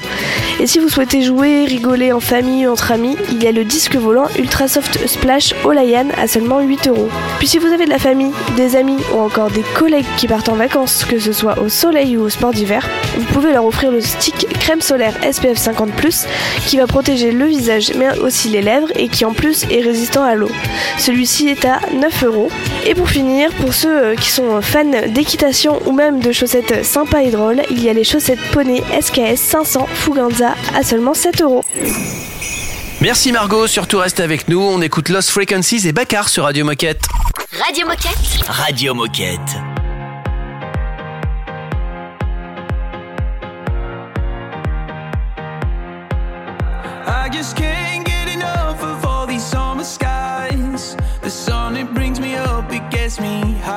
Et 0.59 0.67
si 0.67 0.77
vous 0.79 0.89
souhaitez 0.89 1.23
jouer, 1.23 1.65
rigoler 1.65 2.11
en 2.11 2.19
famille 2.19 2.67
ou 2.67 2.71
entre 2.71 2.91
amis, 2.91 3.15
il 3.31 3.43
y 3.43 3.47
a 3.47 3.51
le 3.51 3.63
disque 3.63 3.95
volant 3.95 4.27
Ultrasoft 4.37 5.07
Splash 5.07 5.53
Olayan 5.63 6.07
à 6.17 6.27
seulement 6.27 6.61
8 6.61 6.87
euros. 6.87 7.09
Puis 7.39 7.47
si 7.47 7.57
vous 7.57 7.67
avez 7.67 7.85
de 7.85 7.89
la 7.91 7.99
famille, 7.99 8.31
des 8.55 8.75
amis 8.75 8.97
ou 9.13 9.19
encore 9.19 9.49
des 9.49 9.63
collègues 9.75 10.05
qui 10.17 10.27
partent 10.27 10.49
en 10.49 10.55
vacances, 10.55 11.05
que 11.05 11.19
ce 11.19 11.31
soit 11.31 11.59
au 11.59 11.69
soleil 11.69 12.17
ou 12.17 12.23
au 12.23 12.29
sport 12.29 12.53
d'hiver, 12.53 12.87
vous 13.17 13.25
pouvez 13.33 13.51
leur 13.51 13.65
offrir 13.65 13.91
le 13.91 14.01
stick 14.01 14.47
crème 14.59 14.81
solaire 14.81 15.13
SPF 15.21 15.57
50+, 15.57 16.27
qui 16.67 16.77
va 16.77 16.87
protéger 16.87 17.31
le 17.31 17.45
visage 17.45 17.91
mais 17.95 18.17
aussi 18.19 18.49
les 18.49 18.61
lèvres 18.61 18.91
et 18.95 19.09
qui 19.09 19.25
en 19.25 19.33
plus 19.33 19.65
est 19.69 19.81
résistant 19.81 20.23
à 20.23 20.35
l'eau. 20.35 20.49
Celui-ci 20.97 21.49
est 21.49 21.65
à 21.65 21.79
9 21.93 22.23
euros. 22.23 22.49
Et 22.85 22.95
pour 22.95 23.09
finir, 23.09 23.51
pour 23.53 23.73
ceux 23.73 23.97
euh, 23.97 24.15
qui 24.15 24.29
sont 24.29 24.61
fans 24.61 24.85
d'équitation 25.07 25.79
ou 25.88 25.93
même 25.93 26.19
de 26.19 26.31
chaussettes 26.31 26.85
sympas 26.85 27.21
et 27.21 27.31
drôles, 27.31 27.63
il 27.71 27.81
y 27.81 27.89
a 27.89 27.93
les 27.93 28.03
chaussettes 28.03 28.41
poney 28.51 28.83
SKS 29.01 29.39
500 29.39 29.88
Fuganza 29.93 30.53
à 30.75 30.83
seulement 30.83 31.13
7 31.13 31.41
euros. 31.41 31.63
Merci 33.01 33.31
Margot, 33.31 33.67
surtout 33.67 33.99
reste 33.99 34.19
avec 34.19 34.49
nous, 34.49 34.59
on 34.59 34.81
écoute 34.81 35.09
Lost 35.09 35.29
Frequencies 35.29 35.88
et 35.88 35.93
Baccar 35.93 36.29
sur 36.29 36.43
Radio 36.43 36.65
Moquette. 36.65 37.05
Radio 37.65 37.88
Moquette. 37.88 38.43
Radio 38.47 38.93
Moquette. 38.93 39.39
I 47.07 47.29
just 47.31 47.55
can't 47.55 48.05
get 48.05 48.27
enough 48.33 48.83
of 48.83 49.05
all 49.05 49.25
these 49.25 49.43
summer 49.43 49.83
skies. 49.83 50.97
The 51.21 51.29
sun, 51.29 51.77
it 51.77 51.93
brings 51.93 52.19
me 52.19 52.35
up, 52.35 52.71
it 52.71 52.89
gets 52.89 53.19
me 53.19 53.55
high. 53.63 53.76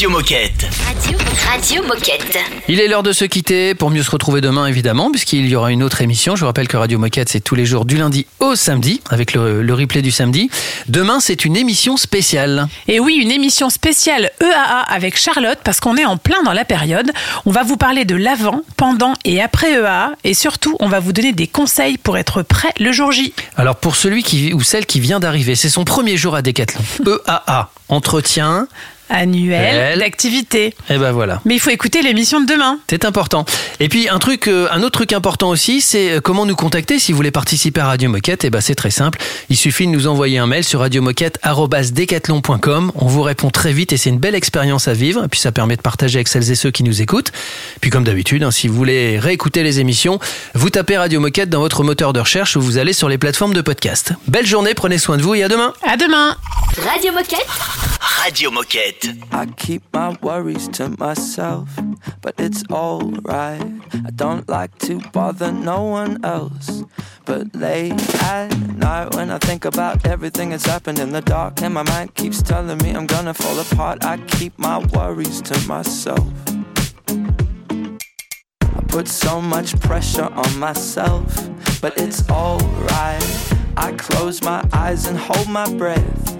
Radio 0.00 0.16
Moquette. 0.16 0.66
Radio, 0.86 1.18
Radio 1.46 1.82
Moquette. 1.82 2.38
Il 2.68 2.80
est 2.80 2.88
l'heure 2.88 3.02
de 3.02 3.12
se 3.12 3.26
quitter 3.26 3.74
pour 3.74 3.90
mieux 3.90 4.02
se 4.02 4.10
retrouver 4.10 4.40
demain 4.40 4.66
évidemment 4.66 5.10
puisqu'il 5.10 5.46
y 5.46 5.54
aura 5.54 5.72
une 5.72 5.82
autre 5.82 6.00
émission. 6.00 6.36
Je 6.36 6.40
vous 6.40 6.46
rappelle 6.46 6.68
que 6.68 6.78
Radio 6.78 6.98
Moquette 6.98 7.28
c'est 7.28 7.40
tous 7.40 7.54
les 7.54 7.66
jours 7.66 7.84
du 7.84 7.98
lundi 7.98 8.24
au 8.38 8.54
samedi 8.54 9.02
avec 9.10 9.34
le, 9.34 9.60
le 9.60 9.74
replay 9.74 10.00
du 10.00 10.10
samedi. 10.10 10.48
Demain 10.88 11.20
c'est 11.20 11.44
une 11.44 11.54
émission 11.54 11.98
spéciale. 11.98 12.66
Et 12.88 12.98
oui, 12.98 13.16
une 13.16 13.30
émission 13.30 13.68
spéciale 13.68 14.30
EAA 14.40 14.80
avec 14.88 15.18
Charlotte 15.18 15.58
parce 15.62 15.80
qu'on 15.80 15.98
est 15.98 16.06
en 16.06 16.16
plein 16.16 16.42
dans 16.44 16.54
la 16.54 16.64
période. 16.64 17.12
On 17.44 17.50
va 17.50 17.62
vous 17.62 17.76
parler 17.76 18.06
de 18.06 18.16
l'avant, 18.16 18.62
pendant 18.78 19.12
et 19.26 19.42
après 19.42 19.74
EAA 19.74 20.12
et 20.24 20.32
surtout 20.32 20.78
on 20.80 20.88
va 20.88 21.00
vous 21.00 21.12
donner 21.12 21.34
des 21.34 21.46
conseils 21.46 21.98
pour 21.98 22.16
être 22.16 22.40
prêt 22.40 22.72
le 22.80 22.90
jour 22.92 23.12
J. 23.12 23.34
Alors 23.58 23.76
pour 23.76 23.96
celui 23.96 24.22
qui 24.22 24.54
ou 24.54 24.62
celle 24.62 24.86
qui 24.86 24.98
vient 24.98 25.20
d'arriver, 25.20 25.56
c'est 25.56 25.68
son 25.68 25.84
premier 25.84 26.16
jour 26.16 26.34
à 26.34 26.40
Decathlon. 26.40 26.80
EAA, 27.06 27.70
entretien. 27.90 28.66
Annuel 29.10 30.00
d'activité. 30.10 30.74
Et 30.88 30.98
ben 30.98 31.12
voilà. 31.12 31.40
Mais 31.44 31.54
il 31.54 31.60
faut 31.60 31.70
écouter 31.70 32.02
l'émission 32.02 32.40
de 32.40 32.46
demain. 32.46 32.78
C'est 32.88 33.04
important. 33.04 33.44
Et 33.78 33.88
puis 33.88 34.08
un 34.08 34.18
truc, 34.18 34.48
euh, 34.48 34.66
un 34.72 34.82
autre 34.82 34.92
truc 34.92 35.12
important 35.12 35.50
aussi, 35.50 35.80
c'est 35.80 36.12
euh, 36.12 36.20
comment 36.20 36.46
nous 36.46 36.56
contacter 36.56 36.98
si 36.98 37.12
vous 37.12 37.16
voulez 37.16 37.30
participer 37.30 37.80
à 37.80 37.86
Radio 37.86 38.10
Moquette. 38.10 38.44
Et 38.44 38.50
ben 38.50 38.60
c'est 38.60 38.74
très 38.74 38.90
simple. 38.90 39.18
Il 39.48 39.56
suffit 39.56 39.86
de 39.86 39.92
nous 39.92 40.08
envoyer 40.08 40.38
un 40.38 40.46
mail 40.46 40.64
sur 40.64 40.80
radiomoquette@decathlon.com. 40.80 42.92
On 42.94 43.06
vous 43.06 43.22
répond 43.22 43.50
très 43.50 43.72
vite 43.72 43.92
et 43.92 43.96
c'est 43.96 44.10
une 44.10 44.18
belle 44.18 44.34
expérience 44.34 44.88
à 44.88 44.94
vivre. 44.94 45.24
Et 45.24 45.28
puis 45.28 45.40
ça 45.40 45.52
permet 45.52 45.76
de 45.76 45.82
partager 45.82 46.18
avec 46.18 46.28
celles 46.28 46.50
et 46.50 46.54
ceux 46.54 46.70
qui 46.70 46.82
nous 46.82 47.02
écoutent. 47.02 47.32
Puis 47.80 47.90
comme 47.90 48.04
d'habitude, 48.04 48.42
hein, 48.42 48.50
si 48.50 48.68
vous 48.68 48.74
voulez 48.74 49.18
réécouter 49.18 49.62
les 49.62 49.80
émissions, 49.80 50.18
vous 50.54 50.70
tapez 50.70 50.98
Radio 50.98 51.20
Moquette 51.20 51.50
dans 51.50 51.60
votre 51.60 51.84
moteur 51.84 52.12
de 52.12 52.20
recherche 52.20 52.56
ou 52.56 52.60
vous 52.60 52.78
allez 52.78 52.92
sur 52.92 53.08
les 53.08 53.18
plateformes 53.18 53.54
de 53.54 53.60
podcast. 53.60 54.12
Belle 54.26 54.46
journée, 54.46 54.74
prenez 54.74 54.98
soin 54.98 55.16
de 55.16 55.22
vous 55.22 55.34
et 55.34 55.42
à 55.42 55.48
demain. 55.48 55.72
À 55.82 55.96
demain. 55.96 56.36
Radio 56.76 57.12
Moquette. 57.12 57.46
Radio 58.00 58.50
Moquette. 58.50 58.99
I 59.32 59.46
keep 59.56 59.82
my 59.94 60.18
worries 60.22 60.68
to 60.68 60.90
myself, 60.98 61.78
but 62.20 62.34
it's 62.38 62.62
alright. 62.70 63.62
I 63.94 64.10
don't 64.14 64.46
like 64.48 64.76
to 64.80 65.00
bother 65.12 65.50
no 65.52 65.84
one 65.84 66.22
else. 66.24 66.84
But 67.24 67.54
late 67.54 67.92
at 68.22 68.54
night, 68.76 69.14
when 69.14 69.30
I 69.30 69.38
think 69.38 69.64
about 69.64 70.06
everything 70.06 70.50
that's 70.50 70.66
happened 70.66 70.98
in 70.98 71.12
the 71.12 71.22
dark, 71.22 71.62
and 71.62 71.72
my 71.72 71.82
mind 71.82 72.14
keeps 72.14 72.42
telling 72.42 72.78
me 72.78 72.90
I'm 72.90 73.06
gonna 73.06 73.32
fall 73.32 73.58
apart, 73.58 74.04
I 74.04 74.18
keep 74.18 74.58
my 74.58 74.78
worries 74.92 75.40
to 75.42 75.58
myself. 75.66 76.28
I 78.60 78.80
put 78.88 79.08
so 79.08 79.40
much 79.40 79.78
pressure 79.80 80.28
on 80.30 80.58
myself, 80.58 81.24
but 81.80 81.96
it's 81.96 82.28
alright. 82.28 83.54
I 83.76 83.92
close 83.92 84.42
my 84.42 84.62
eyes 84.72 85.06
and 85.06 85.16
hold 85.16 85.48
my 85.48 85.72
breath. 85.76 86.39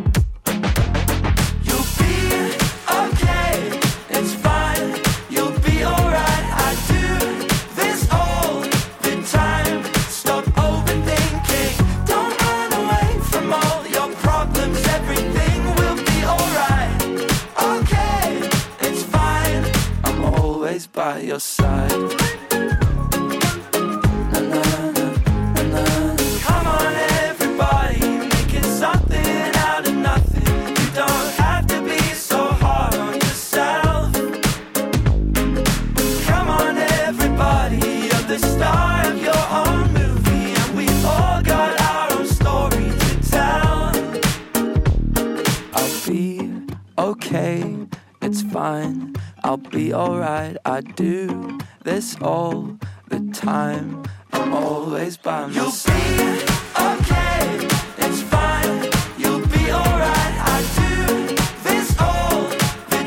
I 50.81 50.83
do 50.93 51.59
this 51.83 52.19
all 52.21 52.75
the 53.07 53.19
time. 53.33 54.03
I'm 54.33 54.51
always 54.51 55.15
by 55.15 55.45
myself. 55.45 55.85
You'll 55.85 55.93
be 55.93 56.41
okay, 56.75 57.67
it's 57.99 58.23
fine. 58.23 58.89
You'll 59.15 59.45
be 59.45 59.71
alright. 59.71 60.35
I 60.41 60.57
do 60.81 61.35
this 61.61 61.95
all 61.99 62.49
the 62.89 63.01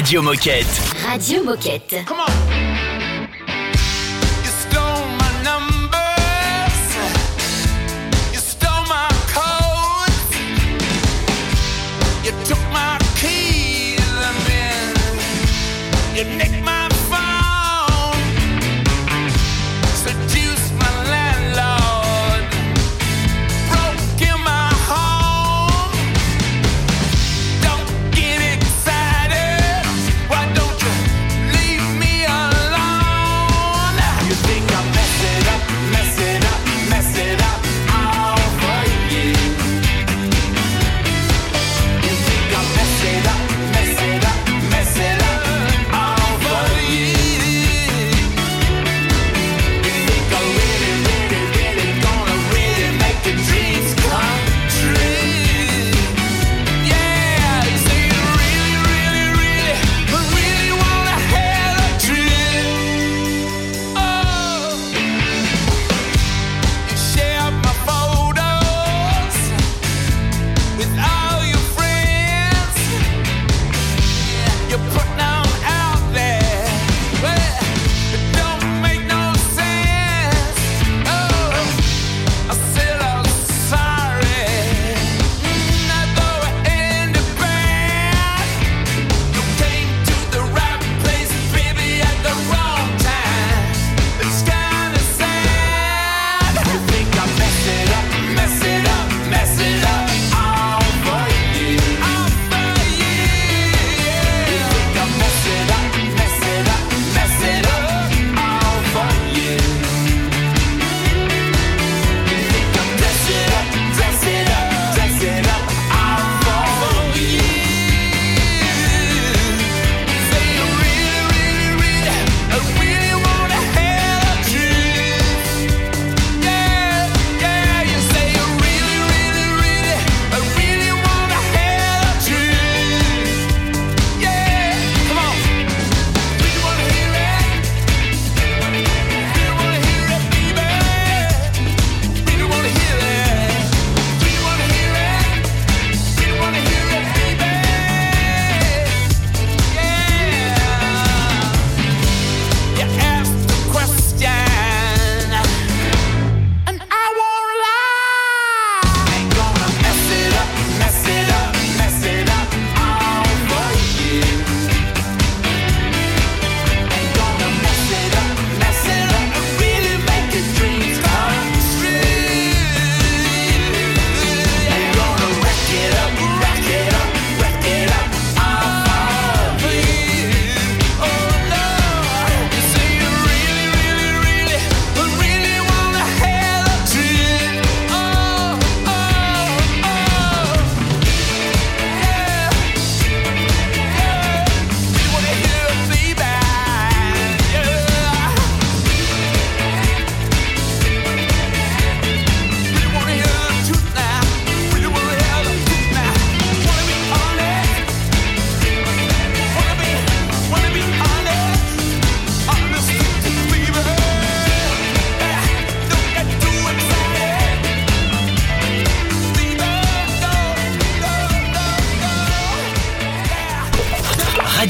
Radio 0.00 0.22
Moquette. 0.22 0.80
Radio 1.04 1.42
Moquette. 1.44 2.06
You 2.06 2.06
stole 4.46 5.06
my 5.18 5.30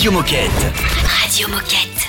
Radio 0.01 0.13
Moquette. 0.13 0.73
Radio 1.21 1.49
Moquette. 1.49 2.07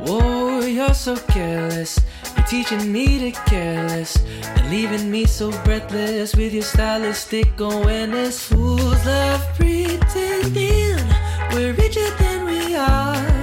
Whoa, 0.00 0.18
oh, 0.18 0.64
you're 0.64 0.94
so 0.94 1.14
careless. 1.28 2.00
You're 2.34 2.46
teaching 2.46 2.90
me 2.90 3.18
to 3.18 3.38
careless 3.50 4.16
and 4.16 4.70
leaving 4.70 5.10
me 5.10 5.26
so 5.26 5.50
breathless 5.64 6.34
with 6.34 6.54
your 6.54 6.62
stylistic 6.62 7.60
awareness. 7.60 8.42
Fools 8.42 9.04
love 9.04 9.44
pretending 9.58 11.04
we're 11.52 11.74
richer 11.74 12.08
than 12.16 12.46
we 12.46 12.76
are. 12.76 13.35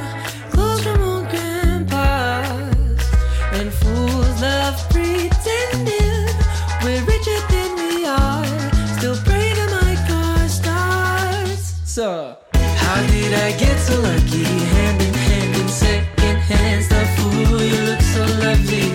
Get 13.58 13.78
so 13.80 14.00
lucky? 14.02 14.44
Hand 14.44 15.02
in 15.02 15.14
hand 15.14 15.56
in 15.56 15.68
second 15.68 16.38
hands, 16.52 16.88
the 16.88 17.04
fool. 17.16 17.62
You 17.62 17.82
look 17.90 18.02
so 18.02 18.24
lovely. 18.46 18.88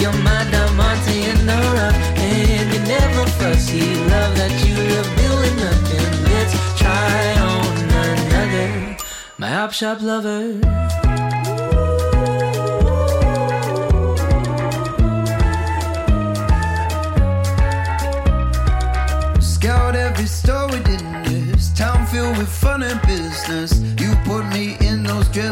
You're 0.00 0.18
my 0.22 0.42
diamante 0.50 1.16
in 1.30 1.46
the 1.46 1.58
rough, 1.76 1.98
and 2.18 2.72
you're 2.72 2.86
never 2.86 3.26
fussy. 3.38 3.94
Love 4.12 4.32
that 4.40 4.54
you 4.66 4.74
love 4.92 5.10
doing 5.22 5.56
nothing. 5.64 6.10
Let's 6.32 6.54
try 6.78 7.18
on 7.52 7.72
another. 7.84 8.96
My 9.38 9.50
op 9.62 9.72
shop 9.72 10.02
lover. 10.02 11.05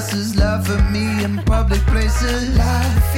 else's 0.04 0.36
love 0.36 0.66
for 0.66 0.82
me 0.90 1.24
in 1.24 1.38
public 1.44 1.80
places. 1.86 2.56
Life 2.58 3.13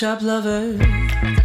My 0.00 0.06
op 0.06 0.20
shop 0.20 0.22
lover. 0.22 1.39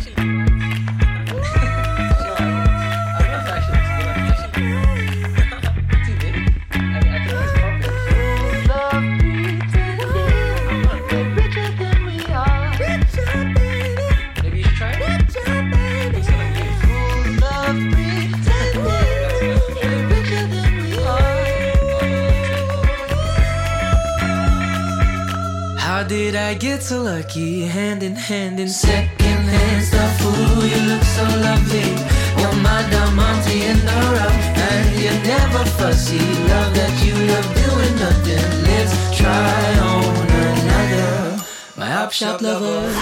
I 26.46 26.54
get 26.54 26.84
so 26.84 27.02
lucky? 27.02 27.62
Hand 27.62 28.04
in 28.04 28.16
hand 28.16 28.60
in 28.60 28.70
second 28.70 29.46
hand 29.50 29.84
stuff. 29.84 30.22
Ooh, 30.22 30.62
you 30.68 30.80
look 30.92 31.02
so 31.02 31.24
lovely. 31.42 31.90
You're 32.38 32.54
my 32.62 32.86
diamante 32.92 33.64
in 33.64 33.80
the 33.80 34.00
rough, 34.14 34.40
and 34.70 34.96
you're 35.02 35.22
never 35.26 35.66
fussy. 35.78 36.20
Love 36.20 36.72
that 36.76 36.94
you 37.04 37.16
love 37.32 37.50
doing 37.62 37.96
nothing. 37.98 38.46
Let's 38.62 38.94
try 39.18 39.80
on 39.90 40.06
another. 40.46 41.44
My 41.78 42.04
op 42.04 42.12
shop 42.12 42.42
lover. 42.42 42.94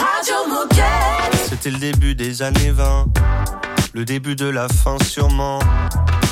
Radio 0.00 0.48
Moquette. 0.48 1.48
C'était 1.48 1.70
le 1.70 1.78
début 1.78 2.16
des 2.16 2.42
années 2.42 2.72
20, 2.72 3.06
le 3.94 4.04
début 4.04 4.34
de 4.34 4.48
la 4.48 4.66
fin 4.68 4.96
sûrement. 5.04 5.60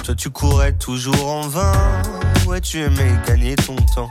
Toi 0.03 0.17
tu 0.17 0.31
courais 0.31 0.73
toujours 0.73 1.31
en 1.31 1.43
vain, 1.43 2.03
ouais 2.49 2.61
tu 2.61 2.81
aimais 2.81 3.13
gagner 3.25 3.55
ton 3.55 3.77
temps. 3.95 4.11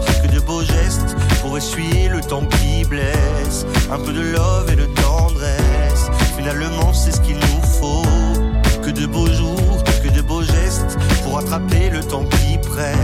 gestes, 0.59 1.15
pour 1.41 1.57
essuyer 1.57 2.09
le 2.09 2.19
temps 2.19 2.45
qui 2.45 2.83
blesse. 2.83 3.65
Un 3.91 3.99
peu 3.99 4.11
de 4.11 4.21
love 4.21 4.69
et 4.71 4.75
de 4.75 4.85
tendresse, 4.85 6.09
finalement 6.35 6.93
c'est 6.93 7.11
ce 7.11 7.21
qu'il 7.21 7.37
nous 7.37 7.61
faut. 7.79 8.03
Que 8.83 8.91
de 8.91 9.05
beaux 9.05 9.31
jours, 9.31 9.83
que 10.03 10.09
de 10.09 10.21
beaux 10.21 10.43
gestes, 10.43 10.97
pour 11.23 11.37
attraper 11.39 11.89
le 11.89 12.01
temps 12.01 12.25
qui 12.25 12.57
presse. 12.57 12.97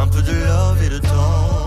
Un 0.00 0.06
peu 0.06 0.22
de 0.22 0.32
love 0.32 0.82
et 0.84 0.88
de 0.90 0.98
tendresse. 0.98 1.57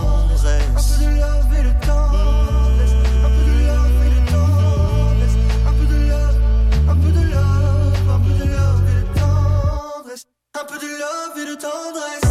Tendresse. 11.62 12.22
Un 12.26 12.31